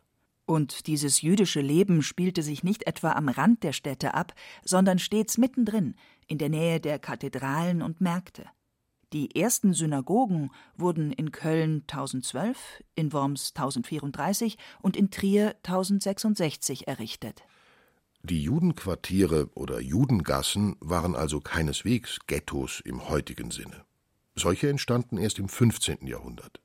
Und 0.48 0.86
dieses 0.86 1.20
jüdische 1.20 1.60
Leben 1.60 2.00
spielte 2.00 2.42
sich 2.42 2.64
nicht 2.64 2.86
etwa 2.86 3.12
am 3.12 3.28
Rand 3.28 3.62
der 3.64 3.74
Städte 3.74 4.14
ab, 4.14 4.32
sondern 4.64 4.98
stets 4.98 5.36
mittendrin, 5.36 5.94
in 6.26 6.38
der 6.38 6.48
Nähe 6.48 6.80
der 6.80 6.98
Kathedralen 6.98 7.82
und 7.82 8.00
Märkte. 8.00 8.46
Die 9.12 9.36
ersten 9.36 9.74
Synagogen 9.74 10.50
wurden 10.74 11.12
in 11.12 11.32
Köln 11.32 11.82
1012, 11.82 12.82
in 12.94 13.12
Worms 13.12 13.50
1034 13.54 14.56
und 14.80 14.96
in 14.96 15.10
Trier 15.10 15.54
1066 15.64 16.88
errichtet. 16.88 17.42
Die 18.22 18.42
Judenquartiere 18.42 19.50
oder 19.54 19.80
Judengassen 19.80 20.76
waren 20.80 21.14
also 21.14 21.42
keineswegs 21.42 22.20
Ghettos 22.26 22.80
im 22.86 23.10
heutigen 23.10 23.50
Sinne. 23.50 23.84
Solche 24.34 24.70
entstanden 24.70 25.18
erst 25.18 25.38
im 25.38 25.50
15. 25.50 26.06
Jahrhundert. 26.06 26.62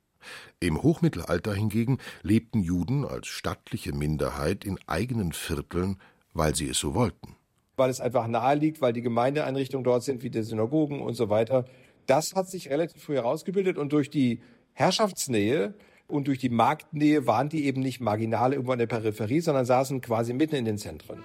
Im 0.60 0.82
Hochmittelalter 0.82 1.54
hingegen 1.54 1.98
lebten 2.22 2.62
Juden 2.62 3.04
als 3.04 3.26
stattliche 3.26 3.92
Minderheit 3.92 4.64
in 4.64 4.78
eigenen 4.86 5.32
Vierteln, 5.32 5.98
weil 6.32 6.54
sie 6.54 6.68
es 6.68 6.78
so 6.78 6.94
wollten. 6.94 7.36
Weil 7.76 7.90
es 7.90 8.00
einfach 8.00 8.26
nahe 8.26 8.56
liegt, 8.56 8.80
weil 8.80 8.92
die 8.92 9.02
Gemeindeeinrichtungen 9.02 9.84
dort 9.84 10.04
sind, 10.04 10.22
wie 10.22 10.30
die 10.30 10.42
Synagogen 10.42 11.00
und 11.00 11.14
so 11.14 11.28
weiter. 11.28 11.64
Das 12.06 12.34
hat 12.34 12.48
sich 12.48 12.70
relativ 12.70 13.02
früh 13.02 13.14
herausgebildet 13.14 13.78
und 13.78 13.92
durch 13.92 14.10
die 14.10 14.40
Herrschaftsnähe 14.72 15.74
und 16.06 16.28
durch 16.28 16.38
die 16.38 16.50
Marktnähe 16.50 17.26
waren 17.26 17.48
die 17.48 17.64
eben 17.64 17.80
nicht 17.80 18.00
marginal 18.00 18.52
irgendwo 18.52 18.72
in 18.72 18.78
der 18.78 18.86
Peripherie, 18.86 19.40
sondern 19.40 19.64
saßen 19.64 20.00
quasi 20.00 20.34
mitten 20.34 20.56
in 20.56 20.64
den 20.64 20.78
Zentren. 20.78 21.22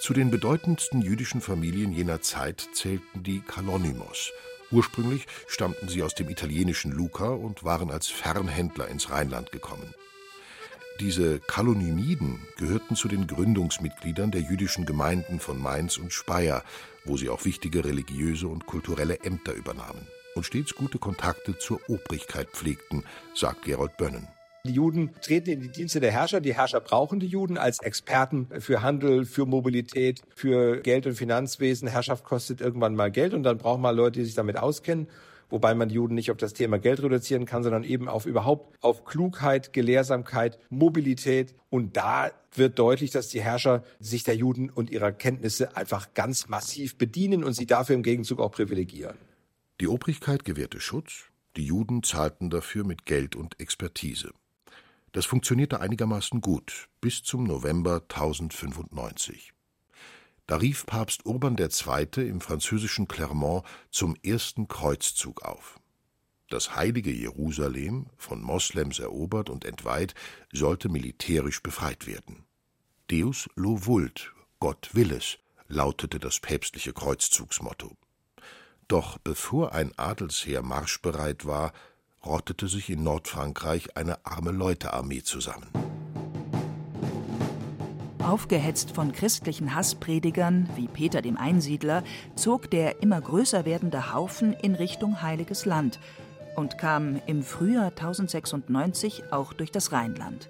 Zu 0.00 0.14
den 0.14 0.30
bedeutendsten 0.30 1.02
jüdischen 1.02 1.40
Familien 1.40 1.92
jener 1.92 2.22
Zeit 2.22 2.68
zählten 2.72 3.22
die 3.22 3.40
Kalonymos. 3.40 4.32
Ursprünglich 4.70 5.26
stammten 5.46 5.88
sie 5.88 6.02
aus 6.02 6.14
dem 6.14 6.28
italienischen 6.28 6.92
Luca 6.92 7.30
und 7.30 7.64
waren 7.64 7.90
als 7.90 8.08
Fernhändler 8.08 8.88
ins 8.88 9.10
Rheinland 9.10 9.52
gekommen. 9.52 9.94
Diese 11.00 11.40
Kalonymiden 11.40 12.46
gehörten 12.56 12.94
zu 12.94 13.08
den 13.08 13.26
Gründungsmitgliedern 13.26 14.30
der 14.30 14.42
jüdischen 14.42 14.84
Gemeinden 14.84 15.40
von 15.40 15.60
Mainz 15.60 15.96
und 15.96 16.12
Speyer, 16.12 16.62
wo 17.04 17.16
sie 17.16 17.30
auch 17.30 17.44
wichtige 17.44 17.84
religiöse 17.84 18.48
und 18.48 18.66
kulturelle 18.66 19.20
Ämter 19.20 19.54
übernahmen 19.54 20.06
und 20.34 20.44
stets 20.44 20.74
gute 20.74 20.98
Kontakte 20.98 21.58
zur 21.58 21.80
Obrigkeit 21.88 22.48
pflegten, 22.50 23.04
sagt 23.34 23.64
Gerold 23.64 23.96
Bönnen. 23.96 24.28
Die 24.66 24.72
Juden 24.72 25.10
treten 25.22 25.50
in 25.50 25.60
die 25.60 25.70
Dienste 25.70 26.00
der 26.00 26.10
Herrscher. 26.10 26.40
Die 26.42 26.54
Herrscher 26.54 26.80
brauchen 26.80 27.18
die 27.18 27.26
Juden 27.26 27.56
als 27.56 27.80
Experten 27.80 28.46
für 28.60 28.82
Handel, 28.82 29.24
für 29.24 29.46
Mobilität, 29.46 30.20
für 30.34 30.80
Geld- 30.82 31.06
und 31.06 31.14
Finanzwesen. 31.14 31.88
Herrschaft 31.88 32.24
kostet 32.24 32.60
irgendwann 32.60 32.94
mal 32.94 33.10
Geld 33.10 33.32
und 33.32 33.42
dann 33.42 33.56
braucht 33.56 33.80
man 33.80 33.96
Leute, 33.96 34.18
die 34.20 34.26
sich 34.26 34.34
damit 34.34 34.58
auskennen. 34.58 35.08
Wobei 35.48 35.74
man 35.74 35.88
die 35.88 35.94
Juden 35.94 36.14
nicht 36.14 36.30
auf 36.30 36.36
das 36.36 36.52
Thema 36.52 36.78
Geld 36.78 37.02
reduzieren 37.02 37.46
kann, 37.46 37.62
sondern 37.62 37.84
eben 37.84 38.06
auf 38.06 38.26
überhaupt 38.26 38.76
auf 38.82 39.04
Klugheit, 39.04 39.72
Gelehrsamkeit, 39.72 40.58
Mobilität. 40.68 41.54
Und 41.70 41.96
da 41.96 42.30
wird 42.54 42.78
deutlich, 42.78 43.10
dass 43.10 43.28
die 43.28 43.40
Herrscher 43.40 43.82
sich 43.98 44.24
der 44.24 44.36
Juden 44.36 44.68
und 44.68 44.90
ihrer 44.90 45.10
Kenntnisse 45.10 45.74
einfach 45.74 46.12
ganz 46.12 46.48
massiv 46.48 46.98
bedienen 46.98 47.44
und 47.44 47.54
sie 47.54 47.66
dafür 47.66 47.96
im 47.96 48.02
Gegenzug 48.02 48.40
auch 48.40 48.52
privilegieren. 48.52 49.16
Die 49.80 49.88
Obrigkeit 49.88 50.44
gewährte 50.44 50.80
Schutz, 50.80 51.24
die 51.56 51.64
Juden 51.64 52.02
zahlten 52.02 52.50
dafür 52.50 52.84
mit 52.84 53.06
Geld 53.06 53.34
und 53.34 53.58
Expertise. 53.58 54.32
Das 55.12 55.26
funktionierte 55.26 55.80
einigermaßen 55.80 56.40
gut 56.40 56.88
bis 57.00 57.22
zum 57.22 57.44
November 57.44 58.02
1095. 58.02 59.52
Da 60.46 60.56
rief 60.56 60.86
Papst 60.86 61.26
Urban 61.26 61.56
II. 61.58 62.28
im 62.28 62.40
französischen 62.40 63.08
Clermont 63.08 63.64
zum 63.90 64.16
ersten 64.22 64.68
Kreuzzug 64.68 65.42
auf. 65.42 65.80
Das 66.48 66.74
heilige 66.74 67.12
Jerusalem, 67.12 68.06
von 68.16 68.42
Moslems 68.42 68.98
erobert 68.98 69.50
und 69.50 69.64
entweiht, 69.64 70.14
sollte 70.52 70.88
militärisch 70.88 71.62
befreit 71.62 72.08
werden. 72.08 72.44
Deus 73.10 73.48
lo 73.54 73.86
vult, 73.86 74.32
Gott 74.58 74.90
will 74.92 75.12
es, 75.12 75.38
lautete 75.68 76.18
das 76.18 76.40
päpstliche 76.40 76.92
Kreuzzugsmotto. 76.92 77.96
Doch 78.88 79.18
bevor 79.18 79.72
ein 79.72 79.96
Adelsheer 79.96 80.62
marschbereit 80.62 81.46
war, 81.46 81.72
rottete 82.24 82.68
sich 82.68 82.90
in 82.90 83.02
Nordfrankreich 83.02 83.96
eine 83.96 84.24
arme 84.24 84.50
Leutearmee 84.50 85.22
zusammen. 85.22 85.66
Aufgehetzt 88.22 88.92
von 88.92 89.12
christlichen 89.12 89.74
Hasspredigern 89.74 90.68
wie 90.76 90.86
Peter 90.86 91.22
dem 91.22 91.36
Einsiedler, 91.36 92.04
zog 92.36 92.70
der 92.70 93.02
immer 93.02 93.20
größer 93.20 93.64
werdende 93.64 94.12
Haufen 94.12 94.52
in 94.52 94.74
Richtung 94.74 95.22
Heiliges 95.22 95.64
Land 95.64 95.98
und 96.54 96.78
kam 96.78 97.20
im 97.26 97.42
Frühjahr 97.42 97.88
1096 97.88 99.32
auch 99.32 99.52
durch 99.52 99.72
das 99.72 99.92
Rheinland. 99.92 100.48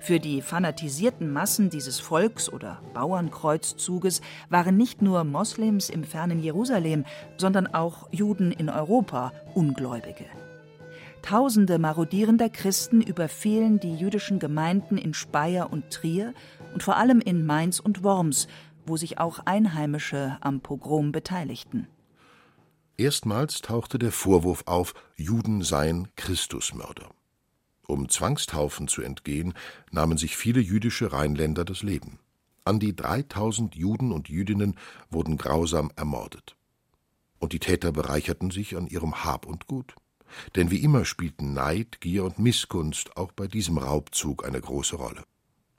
Für 0.00 0.20
die 0.20 0.42
fanatisierten 0.42 1.32
Massen 1.32 1.70
dieses 1.70 1.98
Volks- 2.00 2.52
oder 2.52 2.80
Bauernkreuzzuges 2.92 4.20
waren 4.50 4.76
nicht 4.76 5.00
nur 5.00 5.24
Moslems 5.24 5.88
im 5.88 6.04
fernen 6.04 6.42
Jerusalem, 6.42 7.06
sondern 7.38 7.66
auch 7.66 8.08
Juden 8.12 8.52
in 8.52 8.68
Europa 8.68 9.32
Ungläubige. 9.54 10.26
Tausende 11.24 11.78
marodierender 11.78 12.50
Christen 12.50 13.00
überfielen 13.00 13.80
die 13.80 13.94
jüdischen 13.94 14.38
Gemeinden 14.38 14.98
in 14.98 15.14
Speyer 15.14 15.72
und 15.72 15.88
Trier 15.88 16.34
und 16.74 16.82
vor 16.82 16.98
allem 16.98 17.18
in 17.18 17.46
Mainz 17.46 17.80
und 17.80 18.04
Worms, 18.04 18.46
wo 18.84 18.98
sich 18.98 19.16
auch 19.16 19.38
Einheimische 19.46 20.36
am 20.42 20.60
Pogrom 20.60 21.12
beteiligten. 21.12 21.88
Erstmals 22.98 23.62
tauchte 23.62 23.98
der 23.98 24.12
Vorwurf 24.12 24.64
auf, 24.66 24.92
Juden 25.16 25.62
seien 25.62 26.08
Christusmörder. 26.16 27.08
Um 27.86 28.10
Zwangstaufen 28.10 28.86
zu 28.86 29.00
entgehen, 29.00 29.54
nahmen 29.90 30.18
sich 30.18 30.36
viele 30.36 30.60
jüdische 30.60 31.14
Rheinländer 31.14 31.64
das 31.64 31.82
Leben. 31.82 32.18
An 32.66 32.80
die 32.80 32.94
3000 32.94 33.74
Juden 33.76 34.12
und 34.12 34.28
Jüdinnen 34.28 34.76
wurden 35.08 35.38
grausam 35.38 35.90
ermordet. 35.96 36.54
Und 37.38 37.54
die 37.54 37.60
Täter 37.60 37.92
bereicherten 37.92 38.50
sich 38.50 38.76
an 38.76 38.88
ihrem 38.88 39.24
Hab 39.24 39.46
und 39.46 39.66
Gut. 39.66 39.94
Denn 40.56 40.70
wie 40.70 40.82
immer 40.82 41.04
spielten 41.04 41.52
Neid, 41.52 42.00
Gier 42.00 42.24
und 42.24 42.38
Missgunst 42.38 43.16
auch 43.16 43.32
bei 43.32 43.46
diesem 43.46 43.78
Raubzug 43.78 44.46
eine 44.46 44.60
große 44.60 44.96
Rolle. 44.96 45.22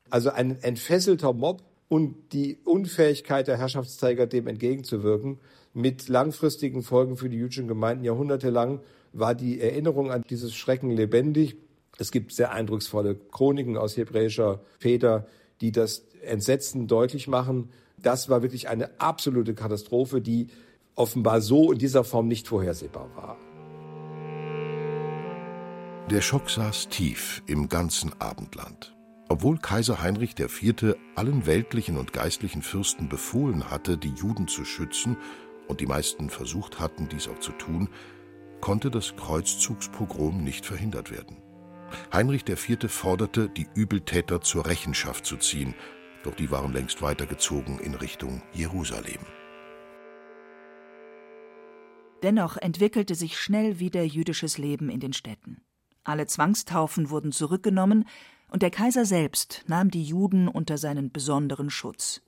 Also 0.10 0.30
ein 0.30 0.62
entfesselter 0.62 1.34
Mob 1.34 1.64
und 1.88 2.34
die 2.34 2.58
Unfähigkeit 2.64 3.48
der 3.48 3.58
Herrschaftsträger, 3.58 4.28
dem 4.28 4.48
entgegenzuwirken, 4.48 5.40
mit 5.74 6.08
langfristigen 6.08 6.84
Folgen 6.84 7.18
für 7.18 7.30
die 7.30 7.38
jüdischen 7.38 7.68
Gemeinden 7.68 8.06
jahrhundertelang 8.06 8.80
war 9.12 9.36
die 9.36 9.60
Erinnerung 9.60 10.12
an 10.12 10.24
dieses 10.30 10.56
Schrecken 10.56 10.92
lebendig. 10.92 11.58
Es 11.98 12.12
gibt 12.12 12.34
sehr 12.34 12.52
eindrucksvolle 12.52 13.16
Chroniken 13.16 13.78
aus 13.78 13.98
hebräischer 13.98 14.62
Väter, 14.80 15.28
die 15.62 15.72
das 15.72 16.04
Entsetzen 16.22 16.88
deutlich 16.88 17.28
machen. 17.28 17.70
Das 17.98 18.30
war 18.30 18.42
wirklich 18.42 18.68
eine 18.68 19.00
absolute 19.00 19.54
Katastrophe, 19.54 20.22
die 20.22 20.48
offenbar 20.96 21.42
so 21.42 21.72
in 21.72 21.78
dieser 21.78 22.04
Form 22.04 22.28
nicht 22.28 22.48
vorhersehbar 22.48 23.10
war. 23.16 23.38
Der 26.12 26.22
Schock 26.22 26.52
saß 26.52 26.90
tief 26.90 27.42
im 27.48 27.68
ganzen 27.68 28.14
Abendland. 28.22 28.96
Obwohl 29.28 29.58
Kaiser 29.58 30.04
Heinrich 30.04 30.40
IV. 30.40 30.96
allen 31.16 31.48
weltlichen 31.48 31.98
und 31.98 32.14
geistlichen 32.14 32.62
Fürsten 32.62 33.10
befohlen 33.10 33.72
hatte, 33.72 33.98
die 33.98 34.14
Juden 34.14 34.48
zu 34.48 34.66
schützen, 34.66 35.18
und 35.68 35.82
die 35.82 35.88
meisten 35.88 36.30
versucht 36.30 36.80
hatten, 36.80 37.10
dies 37.10 37.28
auch 37.28 37.40
zu 37.40 37.54
tun, 37.54 37.90
konnte 38.62 38.92
das 38.92 39.16
Kreuzzugspogrom 39.16 40.44
nicht 40.44 40.64
verhindert 40.64 41.10
werden. 41.10 41.38
Heinrich 42.14 42.48
IV. 42.48 42.88
forderte, 42.88 43.50
die 43.50 43.66
Übeltäter 43.74 44.42
zur 44.42 44.68
Rechenschaft 44.68 45.26
zu 45.26 45.38
ziehen, 45.38 45.74
doch 46.24 46.36
die 46.36 46.52
waren 46.52 46.72
längst 46.72 47.02
weitergezogen 47.02 47.80
in 47.80 47.96
Richtung 47.96 48.44
Jerusalem. 48.54 49.26
Dennoch 52.22 52.58
entwickelte 52.58 53.16
sich 53.16 53.40
schnell 53.40 53.80
wieder 53.80 54.04
jüdisches 54.04 54.60
Leben 54.60 54.90
in 54.90 55.00
den 55.00 55.14
Städten. 55.14 55.66
Alle 56.06 56.28
Zwangstaufen 56.28 57.10
wurden 57.10 57.32
zurückgenommen, 57.32 58.06
und 58.50 58.62
der 58.62 58.70
Kaiser 58.70 59.06
selbst 59.06 59.64
nahm 59.68 59.92
die 59.92 60.04
Juden 60.04 60.48
unter 60.48 60.78
seinen 60.78 61.12
besonderen 61.12 61.70
Schutz. 61.70 62.22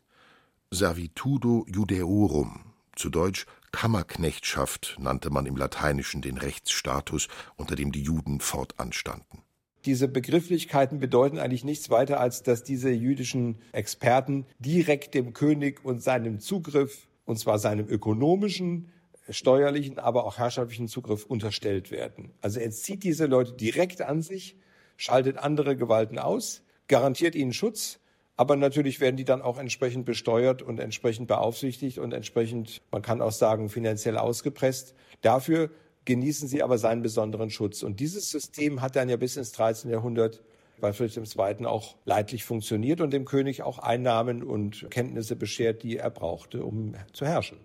Servitudo 0.72 1.66
Judeorum, 1.70 2.74
zu 2.96 3.10
Deutsch 3.10 3.46
Kammerknechtschaft 3.72 4.98
nannte 5.00 5.30
man 5.30 5.46
im 5.46 5.56
Lateinischen 5.56 6.22
den 6.22 6.38
Rechtsstatus, 6.38 7.28
unter 7.56 7.76
dem 7.76 7.92
die 7.92 8.02
Juden 8.02 8.40
fortanstanden. 8.40 9.44
Diese 9.86 10.08
Begrifflichkeiten 10.08 11.00
bedeuten 11.00 11.38
eigentlich 11.38 11.64
nichts 11.64 11.90
weiter, 11.90 12.20
als 12.20 12.44
dass 12.44 12.64
diese 12.64 12.90
jüdischen 12.90 13.62
Experten 13.72 14.48
direkt 14.60 15.14
dem 15.14 15.34
König 15.34 15.86
und 15.86 16.02
seinem 16.02 16.40
Zugriff, 16.40 17.08
und 17.26 17.38
zwar 17.38 17.60
seinem 17.60 17.88
ökonomischen, 17.88 18.90
steuerlichen, 19.30 20.00
aber 20.00 20.26
auch 20.26 20.38
herrschaftlichen 20.38 20.88
Zugriff 20.88 21.26
unterstellt 21.26 21.92
werden. 21.92 22.32
Also 22.42 22.60
er 22.60 22.72
zieht 22.72 23.04
diese 23.04 23.26
Leute 23.26 23.54
direkt 23.54 24.02
an 24.02 24.22
sich, 24.22 24.56
schaltet 24.96 25.38
andere 25.38 25.76
Gewalten 25.76 26.20
aus, 26.20 26.64
garantiert 26.88 27.36
ihnen 27.36 27.54
Schutz 27.54 28.00
aber 28.38 28.56
natürlich 28.56 29.00
werden 29.00 29.18
die 29.18 29.26
dann 29.26 29.42
auch 29.42 29.58
entsprechend 29.58 30.06
besteuert 30.06 30.62
und 30.62 30.80
entsprechend 30.80 31.28
beaufsichtigt 31.28 31.98
und 31.98 32.14
entsprechend, 32.14 32.84
man 32.92 33.02
kann 33.02 33.20
auch 33.20 33.32
sagen, 33.32 33.68
finanziell 33.68 34.16
ausgepresst. 34.16 34.94
Dafür 35.22 35.72
genießen 36.06 36.48
sie 36.48 36.62
aber 36.62 36.78
seinen 36.78 37.02
besonderen 37.02 37.50
Schutz. 37.50 37.82
Und 37.82 38.00
dieses 38.00 38.30
System 38.30 38.82
hat 38.82 38.96
dann 38.96 39.10
ja 39.10 39.18
bis 39.18 39.38
ins 39.38 39.54
13. 39.54 39.90
Jahrhundert 39.90 40.44
bei 40.80 40.94
Friedrich 40.94 41.36
II. 41.36 41.66
auch 41.66 41.96
leidlich 42.06 42.44
funktioniert 42.44 43.02
und 43.02 43.12
dem 43.12 43.26
König 43.26 43.64
auch 43.64 43.80
Einnahmen 43.80 44.44
und 44.44 44.86
Kenntnisse 44.92 45.36
beschert, 45.36 45.82
die 45.82 45.98
er 45.98 46.12
brauchte, 46.12 46.64
um 46.64 46.94
zu 47.14 47.26
herrschen. 47.26 47.58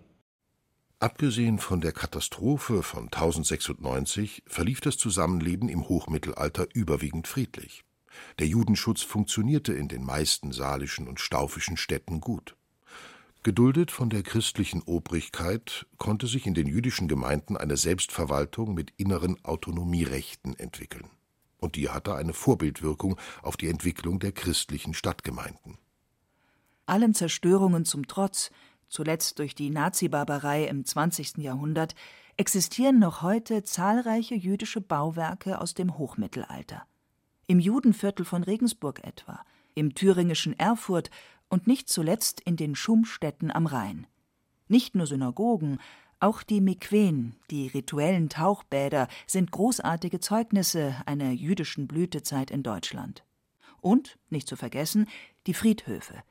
Abgesehen 1.03 1.59
von 1.59 1.81
der 1.81 1.91
Katastrophe 1.91 2.81
von 2.81 3.07
1096 3.07 4.41
verlief 4.47 4.79
das 4.79 4.95
Zusammenleben 4.95 5.67
im 5.67 5.89
Hochmittelalter 5.89 6.65
überwiegend 6.73 7.27
friedlich. 7.27 7.83
Der 8.39 8.47
Judenschutz 8.47 9.01
funktionierte 9.01 9.73
in 9.73 9.89
den 9.89 10.05
meisten 10.05 10.53
salischen 10.53 11.09
und 11.09 11.19
staufischen 11.19 11.75
Städten 11.75 12.21
gut. 12.21 12.55
Geduldet 13.43 13.91
von 13.91 14.09
der 14.09 14.23
christlichen 14.23 14.81
Obrigkeit 14.81 15.87
konnte 15.97 16.25
sich 16.25 16.47
in 16.47 16.53
den 16.53 16.67
jüdischen 16.67 17.09
Gemeinden 17.09 17.57
eine 17.57 17.75
Selbstverwaltung 17.75 18.73
mit 18.73 18.93
inneren 18.95 19.43
Autonomierechten 19.43 20.57
entwickeln. 20.57 21.09
Und 21.57 21.75
die 21.75 21.89
hatte 21.89 22.15
eine 22.15 22.31
Vorbildwirkung 22.31 23.19
auf 23.41 23.57
die 23.57 23.67
Entwicklung 23.67 24.19
der 24.19 24.31
christlichen 24.31 24.93
Stadtgemeinden. 24.93 25.77
Allen 26.85 27.13
Zerstörungen 27.13 27.85
zum 27.85 28.07
Trotz, 28.07 28.51
zuletzt 28.93 29.39
durch 29.39 29.55
die 29.55 29.69
Nazi-Barbarei 29.69 30.65
im 30.65 30.85
20. 30.85 31.37
Jahrhundert, 31.37 31.95
existieren 32.37 32.99
noch 32.99 33.21
heute 33.21 33.63
zahlreiche 33.63 34.35
jüdische 34.35 34.81
Bauwerke 34.81 35.59
aus 35.59 35.73
dem 35.73 35.97
Hochmittelalter 35.97 36.85
im 37.47 37.59
Judenviertel 37.59 38.25
von 38.25 38.43
Regensburg 38.43 39.03
etwa, 39.03 39.45
im 39.75 39.95
thüringischen 39.95 40.57
Erfurt 40.57 41.09
und 41.49 41.67
nicht 41.67 41.89
zuletzt 41.89 42.41
in 42.41 42.55
den 42.55 42.75
Schummstätten 42.75 43.51
am 43.51 43.65
Rhein. 43.65 44.07
Nicht 44.67 44.95
nur 44.95 45.07
Synagogen, 45.07 45.79
auch 46.19 46.41
die 46.41 46.61
Mikween, 46.61 47.35
die 47.51 47.67
rituellen 47.67 48.29
Tauchbäder, 48.29 49.07
sind 49.27 49.51
großartige 49.51 50.19
Zeugnisse 50.19 50.95
einer 51.05 51.31
jüdischen 51.31 51.87
Blütezeit 51.87 52.49
in 52.49 52.63
Deutschland. 52.63 53.25
Und, 53.81 54.17
nicht 54.29 54.47
zu 54.47 54.55
vergessen, 54.55 55.07
die 55.45 55.53
Friedhöfe. 55.53 56.23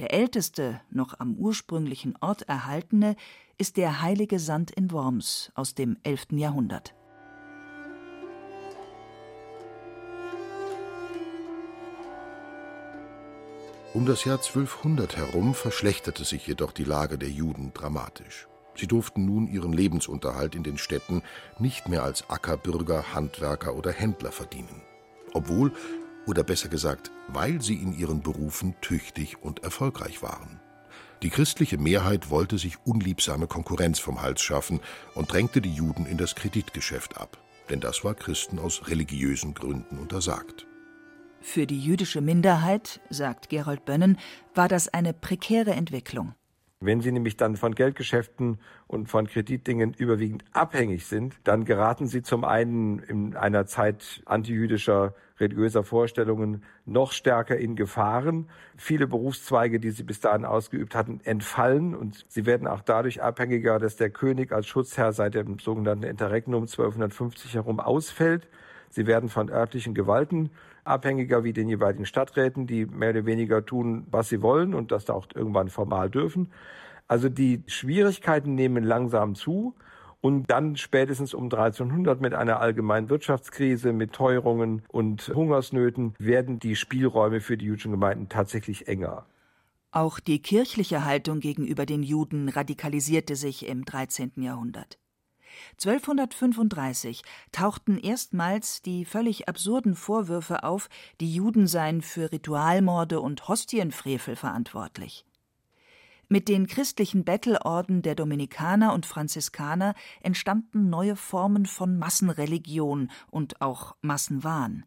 Der 0.00 0.14
älteste, 0.14 0.80
noch 0.90 1.20
am 1.20 1.34
ursprünglichen 1.34 2.16
Ort 2.22 2.48
erhaltene, 2.48 3.16
ist 3.58 3.76
der 3.76 4.00
Heilige 4.00 4.38
Sand 4.38 4.70
in 4.70 4.92
Worms 4.92 5.52
aus 5.54 5.74
dem 5.74 5.98
11. 6.04 6.28
Jahrhundert. 6.30 6.94
Um 13.92 14.06
das 14.06 14.24
Jahr 14.24 14.38
1200 14.38 15.18
herum 15.18 15.52
verschlechterte 15.52 16.24
sich 16.24 16.46
jedoch 16.46 16.72
die 16.72 16.84
Lage 16.84 17.18
der 17.18 17.28
Juden 17.28 17.74
dramatisch. 17.74 18.48
Sie 18.76 18.86
durften 18.86 19.26
nun 19.26 19.48
ihren 19.48 19.74
Lebensunterhalt 19.74 20.54
in 20.54 20.62
den 20.62 20.78
Städten 20.78 21.20
nicht 21.58 21.90
mehr 21.90 22.04
als 22.04 22.30
Ackerbürger, 22.30 23.12
Handwerker 23.12 23.74
oder 23.74 23.92
Händler 23.92 24.32
verdienen. 24.32 24.80
Obwohl, 25.34 25.74
oder 26.26 26.42
besser 26.44 26.68
gesagt, 26.68 27.10
weil 27.28 27.60
sie 27.62 27.76
in 27.76 27.92
ihren 27.92 28.22
Berufen 28.22 28.74
tüchtig 28.80 29.42
und 29.42 29.62
erfolgreich 29.62 30.22
waren. 30.22 30.60
Die 31.22 31.30
christliche 31.30 31.76
Mehrheit 31.76 32.30
wollte 32.30 32.56
sich 32.56 32.78
unliebsame 32.84 33.46
Konkurrenz 33.46 33.98
vom 33.98 34.22
Hals 34.22 34.40
schaffen 34.40 34.80
und 35.14 35.32
drängte 35.32 35.60
die 35.60 35.72
Juden 35.72 36.06
in 36.06 36.16
das 36.16 36.34
Kreditgeschäft 36.34 37.18
ab, 37.18 37.38
denn 37.68 37.80
das 37.80 38.04
war 38.04 38.14
Christen 38.14 38.58
aus 38.58 38.88
religiösen 38.88 39.52
Gründen 39.52 39.98
untersagt. 39.98 40.66
Für 41.42 41.66
die 41.66 41.80
jüdische 41.80 42.20
Minderheit, 42.20 43.00
sagt 43.08 43.48
Gerold 43.48 43.84
Bönnen, 43.84 44.18
war 44.54 44.68
das 44.68 44.88
eine 44.88 45.12
prekäre 45.12 45.72
Entwicklung. 45.72 46.34
Wenn 46.82 47.02
sie 47.02 47.12
nämlich 47.12 47.36
dann 47.36 47.56
von 47.56 47.74
Geldgeschäften 47.74 48.58
und 48.86 49.10
von 49.10 49.26
Kreditdingen 49.26 49.92
überwiegend 49.92 50.44
abhängig 50.54 51.04
sind, 51.04 51.34
dann 51.44 51.66
geraten 51.66 52.06
sie 52.06 52.22
zum 52.22 52.42
einen 52.42 53.00
in 53.00 53.36
einer 53.36 53.66
Zeit 53.66 54.22
antijüdischer 54.24 55.14
religiöser 55.38 55.84
Vorstellungen 55.84 56.64
noch 56.86 57.12
stärker 57.12 57.58
in 57.58 57.76
Gefahren. 57.76 58.48
Viele 58.78 59.06
Berufszweige, 59.06 59.78
die 59.78 59.90
sie 59.90 60.04
bis 60.04 60.20
dahin 60.20 60.46
ausgeübt 60.46 60.94
hatten, 60.94 61.20
entfallen 61.24 61.94
und 61.94 62.24
sie 62.28 62.46
werden 62.46 62.66
auch 62.66 62.80
dadurch 62.80 63.20
abhängiger, 63.20 63.78
dass 63.78 63.96
der 63.96 64.08
König 64.08 64.50
als 64.50 64.66
Schutzherr 64.66 65.12
seit 65.12 65.34
dem 65.34 65.58
sogenannten 65.58 66.04
Interregnum 66.04 66.62
1250 66.62 67.56
herum 67.56 67.78
ausfällt. 67.78 68.48
Sie 68.88 69.06
werden 69.06 69.28
von 69.28 69.50
örtlichen 69.50 69.92
Gewalten 69.92 70.48
abhängiger 70.84 71.44
wie 71.44 71.52
den 71.52 71.68
jeweiligen 71.68 72.06
Stadträten, 72.06 72.66
die 72.66 72.86
mehr 72.86 73.10
oder 73.10 73.26
weniger 73.26 73.64
tun, 73.64 74.06
was 74.10 74.28
sie 74.28 74.42
wollen 74.42 74.74
und 74.74 74.92
das 74.92 75.04
da 75.04 75.12
auch 75.14 75.26
irgendwann 75.34 75.68
formal 75.68 76.10
dürfen. 76.10 76.50
Also 77.08 77.28
die 77.28 77.62
Schwierigkeiten 77.66 78.54
nehmen 78.54 78.84
langsam 78.84 79.34
zu 79.34 79.74
und 80.20 80.50
dann 80.50 80.76
spätestens 80.76 81.34
um 81.34 81.44
1300 81.44 82.20
mit 82.20 82.34
einer 82.34 82.60
allgemeinen 82.60 83.08
Wirtschaftskrise, 83.08 83.92
mit 83.92 84.12
Teuerungen 84.12 84.82
und 84.88 85.28
Hungersnöten 85.34 86.14
werden 86.18 86.58
die 86.58 86.76
Spielräume 86.76 87.40
für 87.40 87.56
die 87.56 87.66
jüdischen 87.66 87.92
Gemeinden 87.92 88.28
tatsächlich 88.28 88.86
enger. 88.86 89.26
Auch 89.92 90.20
die 90.20 90.40
kirchliche 90.40 91.04
Haltung 91.04 91.40
gegenüber 91.40 91.84
den 91.84 92.02
Juden 92.04 92.48
radikalisierte 92.48 93.34
sich 93.34 93.66
im 93.66 93.84
13. 93.84 94.32
Jahrhundert. 94.36 94.98
1235 95.72 97.22
tauchten 97.52 97.98
erstmals 97.98 98.82
die 98.82 99.04
völlig 99.04 99.48
absurden 99.48 99.94
Vorwürfe 99.94 100.64
auf, 100.64 100.88
die 101.20 101.32
Juden 101.34 101.66
seien 101.66 102.02
für 102.02 102.32
Ritualmorde 102.32 103.20
und 103.20 103.48
Hostienfrevel 103.48 104.36
verantwortlich. 104.36 105.24
Mit 106.28 106.46
den 106.46 106.68
christlichen 106.68 107.24
Bettelorden 107.24 108.02
der 108.02 108.14
Dominikaner 108.14 108.94
und 108.94 109.04
Franziskaner 109.04 109.94
entstanden 110.20 110.88
neue 110.88 111.16
Formen 111.16 111.66
von 111.66 111.98
Massenreligion 111.98 113.10
und 113.32 113.60
auch 113.60 113.96
Massenwahn. 114.00 114.84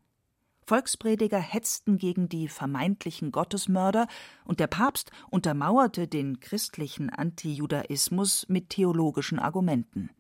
Volksprediger 0.66 1.40
hetzten 1.40 1.98
gegen 1.98 2.30
die 2.30 2.48
vermeintlichen 2.48 3.32
Gottesmörder 3.32 4.08
und 4.46 4.62
der 4.62 4.68
Papst 4.68 5.12
untermauerte 5.30 6.08
den 6.08 6.40
christlichen 6.40 7.10
Antijudaismus 7.10 8.46
mit 8.48 8.70
theologischen 8.70 9.40
Argumenten. 9.40 10.12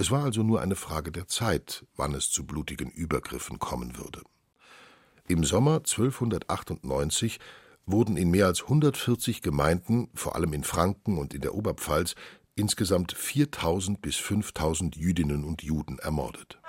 Es 0.00 0.10
war 0.10 0.24
also 0.24 0.42
nur 0.42 0.62
eine 0.62 0.76
Frage 0.76 1.12
der 1.12 1.28
Zeit, 1.28 1.84
wann 1.94 2.14
es 2.14 2.30
zu 2.30 2.46
blutigen 2.46 2.90
Übergriffen 2.90 3.58
kommen 3.58 3.98
würde. 3.98 4.22
Im 5.28 5.44
Sommer 5.44 5.74
1298 5.74 7.38
wurden 7.84 8.16
in 8.16 8.30
mehr 8.30 8.46
als 8.46 8.62
140 8.62 9.42
Gemeinden, 9.42 10.08
vor 10.14 10.36
allem 10.36 10.54
in 10.54 10.64
Franken 10.64 11.18
und 11.18 11.34
in 11.34 11.42
der 11.42 11.54
Oberpfalz, 11.54 12.14
insgesamt 12.54 13.12
4000 13.12 14.00
bis 14.00 14.16
5000 14.16 14.96
Jüdinnen 14.96 15.44
und 15.44 15.62
Juden 15.62 15.98
ermordet. 15.98 16.59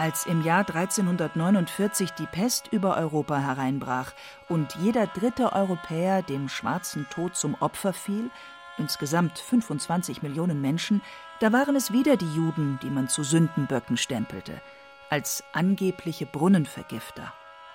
Als 0.00 0.24
im 0.24 0.40
Jahr 0.40 0.60
1349 0.60 2.12
die 2.12 2.24
Pest 2.24 2.68
über 2.72 2.96
Europa 2.96 3.36
hereinbrach 3.36 4.14
und 4.48 4.74
jeder 4.76 5.06
dritte 5.06 5.52
Europäer 5.52 6.22
dem 6.22 6.48
schwarzen 6.48 7.06
Tod 7.10 7.36
zum 7.36 7.54
Opfer 7.60 7.92
fiel, 7.92 8.30
insgesamt 8.78 9.38
25 9.38 10.22
Millionen 10.22 10.62
Menschen, 10.62 11.02
da 11.40 11.52
waren 11.52 11.76
es 11.76 11.92
wieder 11.92 12.16
die 12.16 12.34
Juden, 12.34 12.78
die 12.82 12.88
man 12.88 13.10
zu 13.10 13.22
Sündenböcken 13.22 13.98
stempelte, 13.98 14.62
als 15.10 15.44
angebliche 15.52 16.24
Brunnenvergifter. 16.24 17.34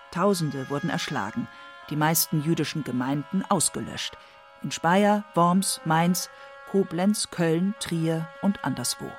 Tausende 0.09 0.67
wurden 0.71 0.89
erschlagen, 0.89 1.47
die 1.91 1.95
meisten 1.95 2.41
jüdischen 2.41 2.83
Gemeinden 2.83 3.45
ausgelöscht. 3.49 4.17
In 4.63 4.71
Speyer, 4.71 5.25
Worms, 5.35 5.79
Mainz, 5.85 6.31
Koblenz, 6.71 7.29
Köln, 7.29 7.75
Trier 7.79 8.27
und 8.41 8.65
anderswo. 8.65 9.11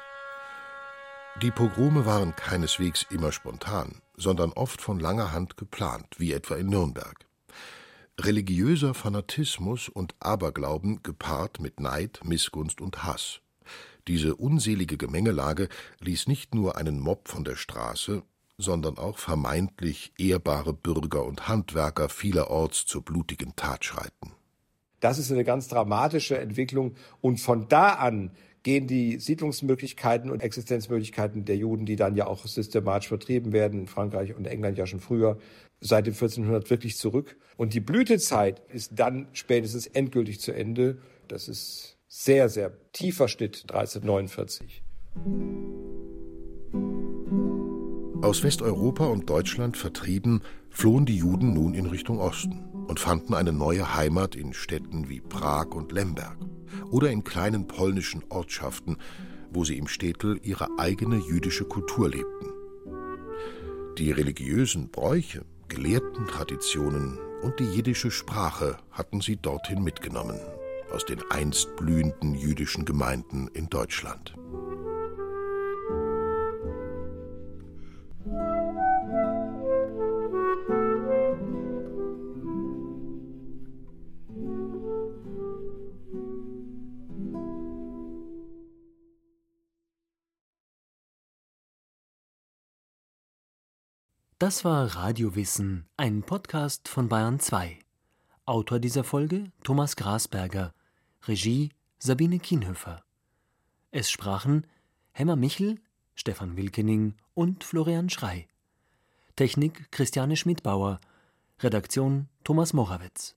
Die 1.43 1.51
Pogrome 1.51 2.07
waren 2.07 2.35
keineswegs 2.35 3.05
immer 3.11 3.31
spontan, 3.31 4.01
sondern 4.17 4.53
oft 4.53 4.81
von 4.81 4.99
langer 4.99 5.33
Hand 5.33 5.59
geplant, 5.59 6.07
wie 6.17 6.33
etwa 6.33 6.55
in 6.55 6.69
Nürnberg. 6.69 7.27
Religiöser 8.19 8.95
Fanatismus 8.95 9.91
und 9.91 10.15
Aberglauben 10.19 11.03
gepaart 11.03 11.61
mit 11.61 11.79
Neid, 11.79 12.21
Missgunst 12.25 12.81
und 12.81 13.05
Hass. 13.05 13.41
Diese 14.09 14.35
unselige 14.35 14.97
Gemengelage 14.97 15.69
ließ 16.01 16.27
nicht 16.27 16.55
nur 16.55 16.79
einen 16.79 17.01
Mob 17.01 17.29
von 17.29 17.45
der 17.45 17.57
Straße, 17.57 18.23
sondern 18.57 18.97
auch 18.97 19.19
vermeintlich 19.19 20.15
ehrbare 20.17 20.73
Bürger 20.73 21.27
und 21.27 21.49
Handwerker 21.49 22.09
vielerorts 22.09 22.87
zur 22.87 23.03
blutigen 23.03 23.55
Tat 23.57 23.85
schreiten. 23.85 24.33
Das 25.01 25.19
ist 25.19 25.31
eine 25.31 25.45
ganz 25.45 25.69
dramatische 25.69 26.39
Entwicklung 26.39 26.95
und 27.21 27.41
von 27.41 27.69
da 27.69 27.91
an 27.91 28.31
gehen 28.67 28.89
die 28.89 29.21
Siedlungsmöglichkeiten 29.21 30.29
und 30.29 30.43
Existenzmöglichkeiten 30.43 31.45
der 31.45 31.57
Juden, 31.57 31.87
die 31.87 31.95
dann 31.95 32.17
ja 32.17 32.27
auch 32.27 32.45
systematisch 32.45 33.07
vertrieben 33.07 33.53
werden, 33.53 33.79
in 33.79 33.87
Frankreich 33.87 34.35
und 34.35 34.45
England 34.45 34.77
ja 34.77 34.89
schon 34.89 34.99
früher, 34.99 35.39
seit 35.81 36.09
dem 36.09 36.15
1400 36.15 36.69
wirklich 36.69 36.97
zurück. 36.97 37.37
Und 37.57 37.75
die 37.75 37.81
Blütezeit 37.81 38.61
ist 38.73 38.91
dann 38.97 39.29
spätestens 39.35 39.87
endgültig 39.87 40.41
zu 40.41 40.51
Ende. 40.51 40.99
Das 41.29 41.47
ist 41.47 41.97
sehr, 42.09 42.49
sehr 42.49 42.73
tiefer 42.91 43.29
Schnitt 43.29 43.67
1349. 43.69 44.83
Aus 48.21 48.43
Westeuropa 48.43 49.07
und 49.07 49.31
Deutschland 49.31 49.77
vertrieben, 49.77 50.43
flohen 50.71 51.07
die 51.07 51.19
Juden 51.19 51.55
nun 51.55 51.73
in 51.75 51.87
Richtung 51.87 52.19
Osten 52.19 52.76
und 52.87 53.01
fanden 53.01 53.35
eine 53.35 53.53
neue 53.53 53.95
Heimat 53.95 54.35
in 54.35 54.53
Städten 54.53 55.09
wie 55.09 55.21
Prag 55.21 55.69
und 55.69 55.93
Lemberg 55.93 56.37
oder 56.91 57.11
in 57.11 57.25
kleinen 57.25 57.67
polnischen 57.67 58.25
Ortschaften, 58.29 58.97
wo 59.51 59.65
sie 59.65 59.79
im 59.79 59.89
Städtel 59.89 60.39
ihre 60.43 60.69
eigene 60.79 61.17
jüdische 61.17 61.65
Kultur 61.65 62.09
lebten. 62.09 62.53
Die 63.99 64.11
religiösen 64.11 64.91
Bräuche, 64.91 65.45
gelehrten 65.69 66.27
Traditionen 66.27 67.19
und 67.43 67.59
die 67.59 67.65
jiddische 67.65 68.11
Sprache 68.11 68.77
hatten 68.91 69.21
sie 69.21 69.37
dorthin 69.37 69.83
mitgenommen, 69.83 70.39
aus 70.93 71.05
den 71.05 71.21
einst 71.31 71.75
blühenden 71.77 72.35
jüdischen 72.35 72.85
Gemeinden 72.85 73.49
in 73.55 73.69
Deutschland. 73.69 74.35
Das 94.39 94.67
war 94.67 94.97
Radiowissen, 94.97 95.87
ein 95.97 96.23
Podcast 96.23 96.89
von 96.91 97.09
Bayern 97.09 97.41
2. 97.41 97.79
Autor 98.45 98.79
dieser 98.81 99.03
Folge 99.03 99.51
Thomas 99.65 99.97
Grasberger, 99.97 100.75
Regie 101.23 101.71
Sabine 101.99 102.39
Kienhöfer. 102.39 103.03
Es 103.93 104.11
sprachen 104.11 104.67
Hemmer 105.13 105.37
Michel, 105.37 105.81
Stefan 106.15 106.59
Wilkening 106.59 107.15
und 107.33 107.65
Florian 107.65 108.11
Schrei. 108.11 108.47
Technik 109.37 109.91
Christiane 109.91 110.37
Schmidbauer, 110.37 111.01
Redaktion 111.61 112.29
Thomas 112.45 112.75
Morawetz. 112.75 113.37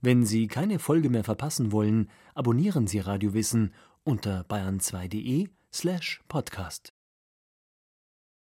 Wenn 0.00 0.24
Sie 0.24 0.46
keine 0.46 0.78
Folge 0.78 1.10
mehr 1.10 1.22
verpassen 1.22 1.70
wollen, 1.70 2.08
abonnieren 2.34 2.86
Sie 2.86 3.00
Radiowissen 3.00 3.74
unter 4.04 4.46
bayern2.de 4.48 5.50
slash 5.70 6.22
podcast. 6.28 6.94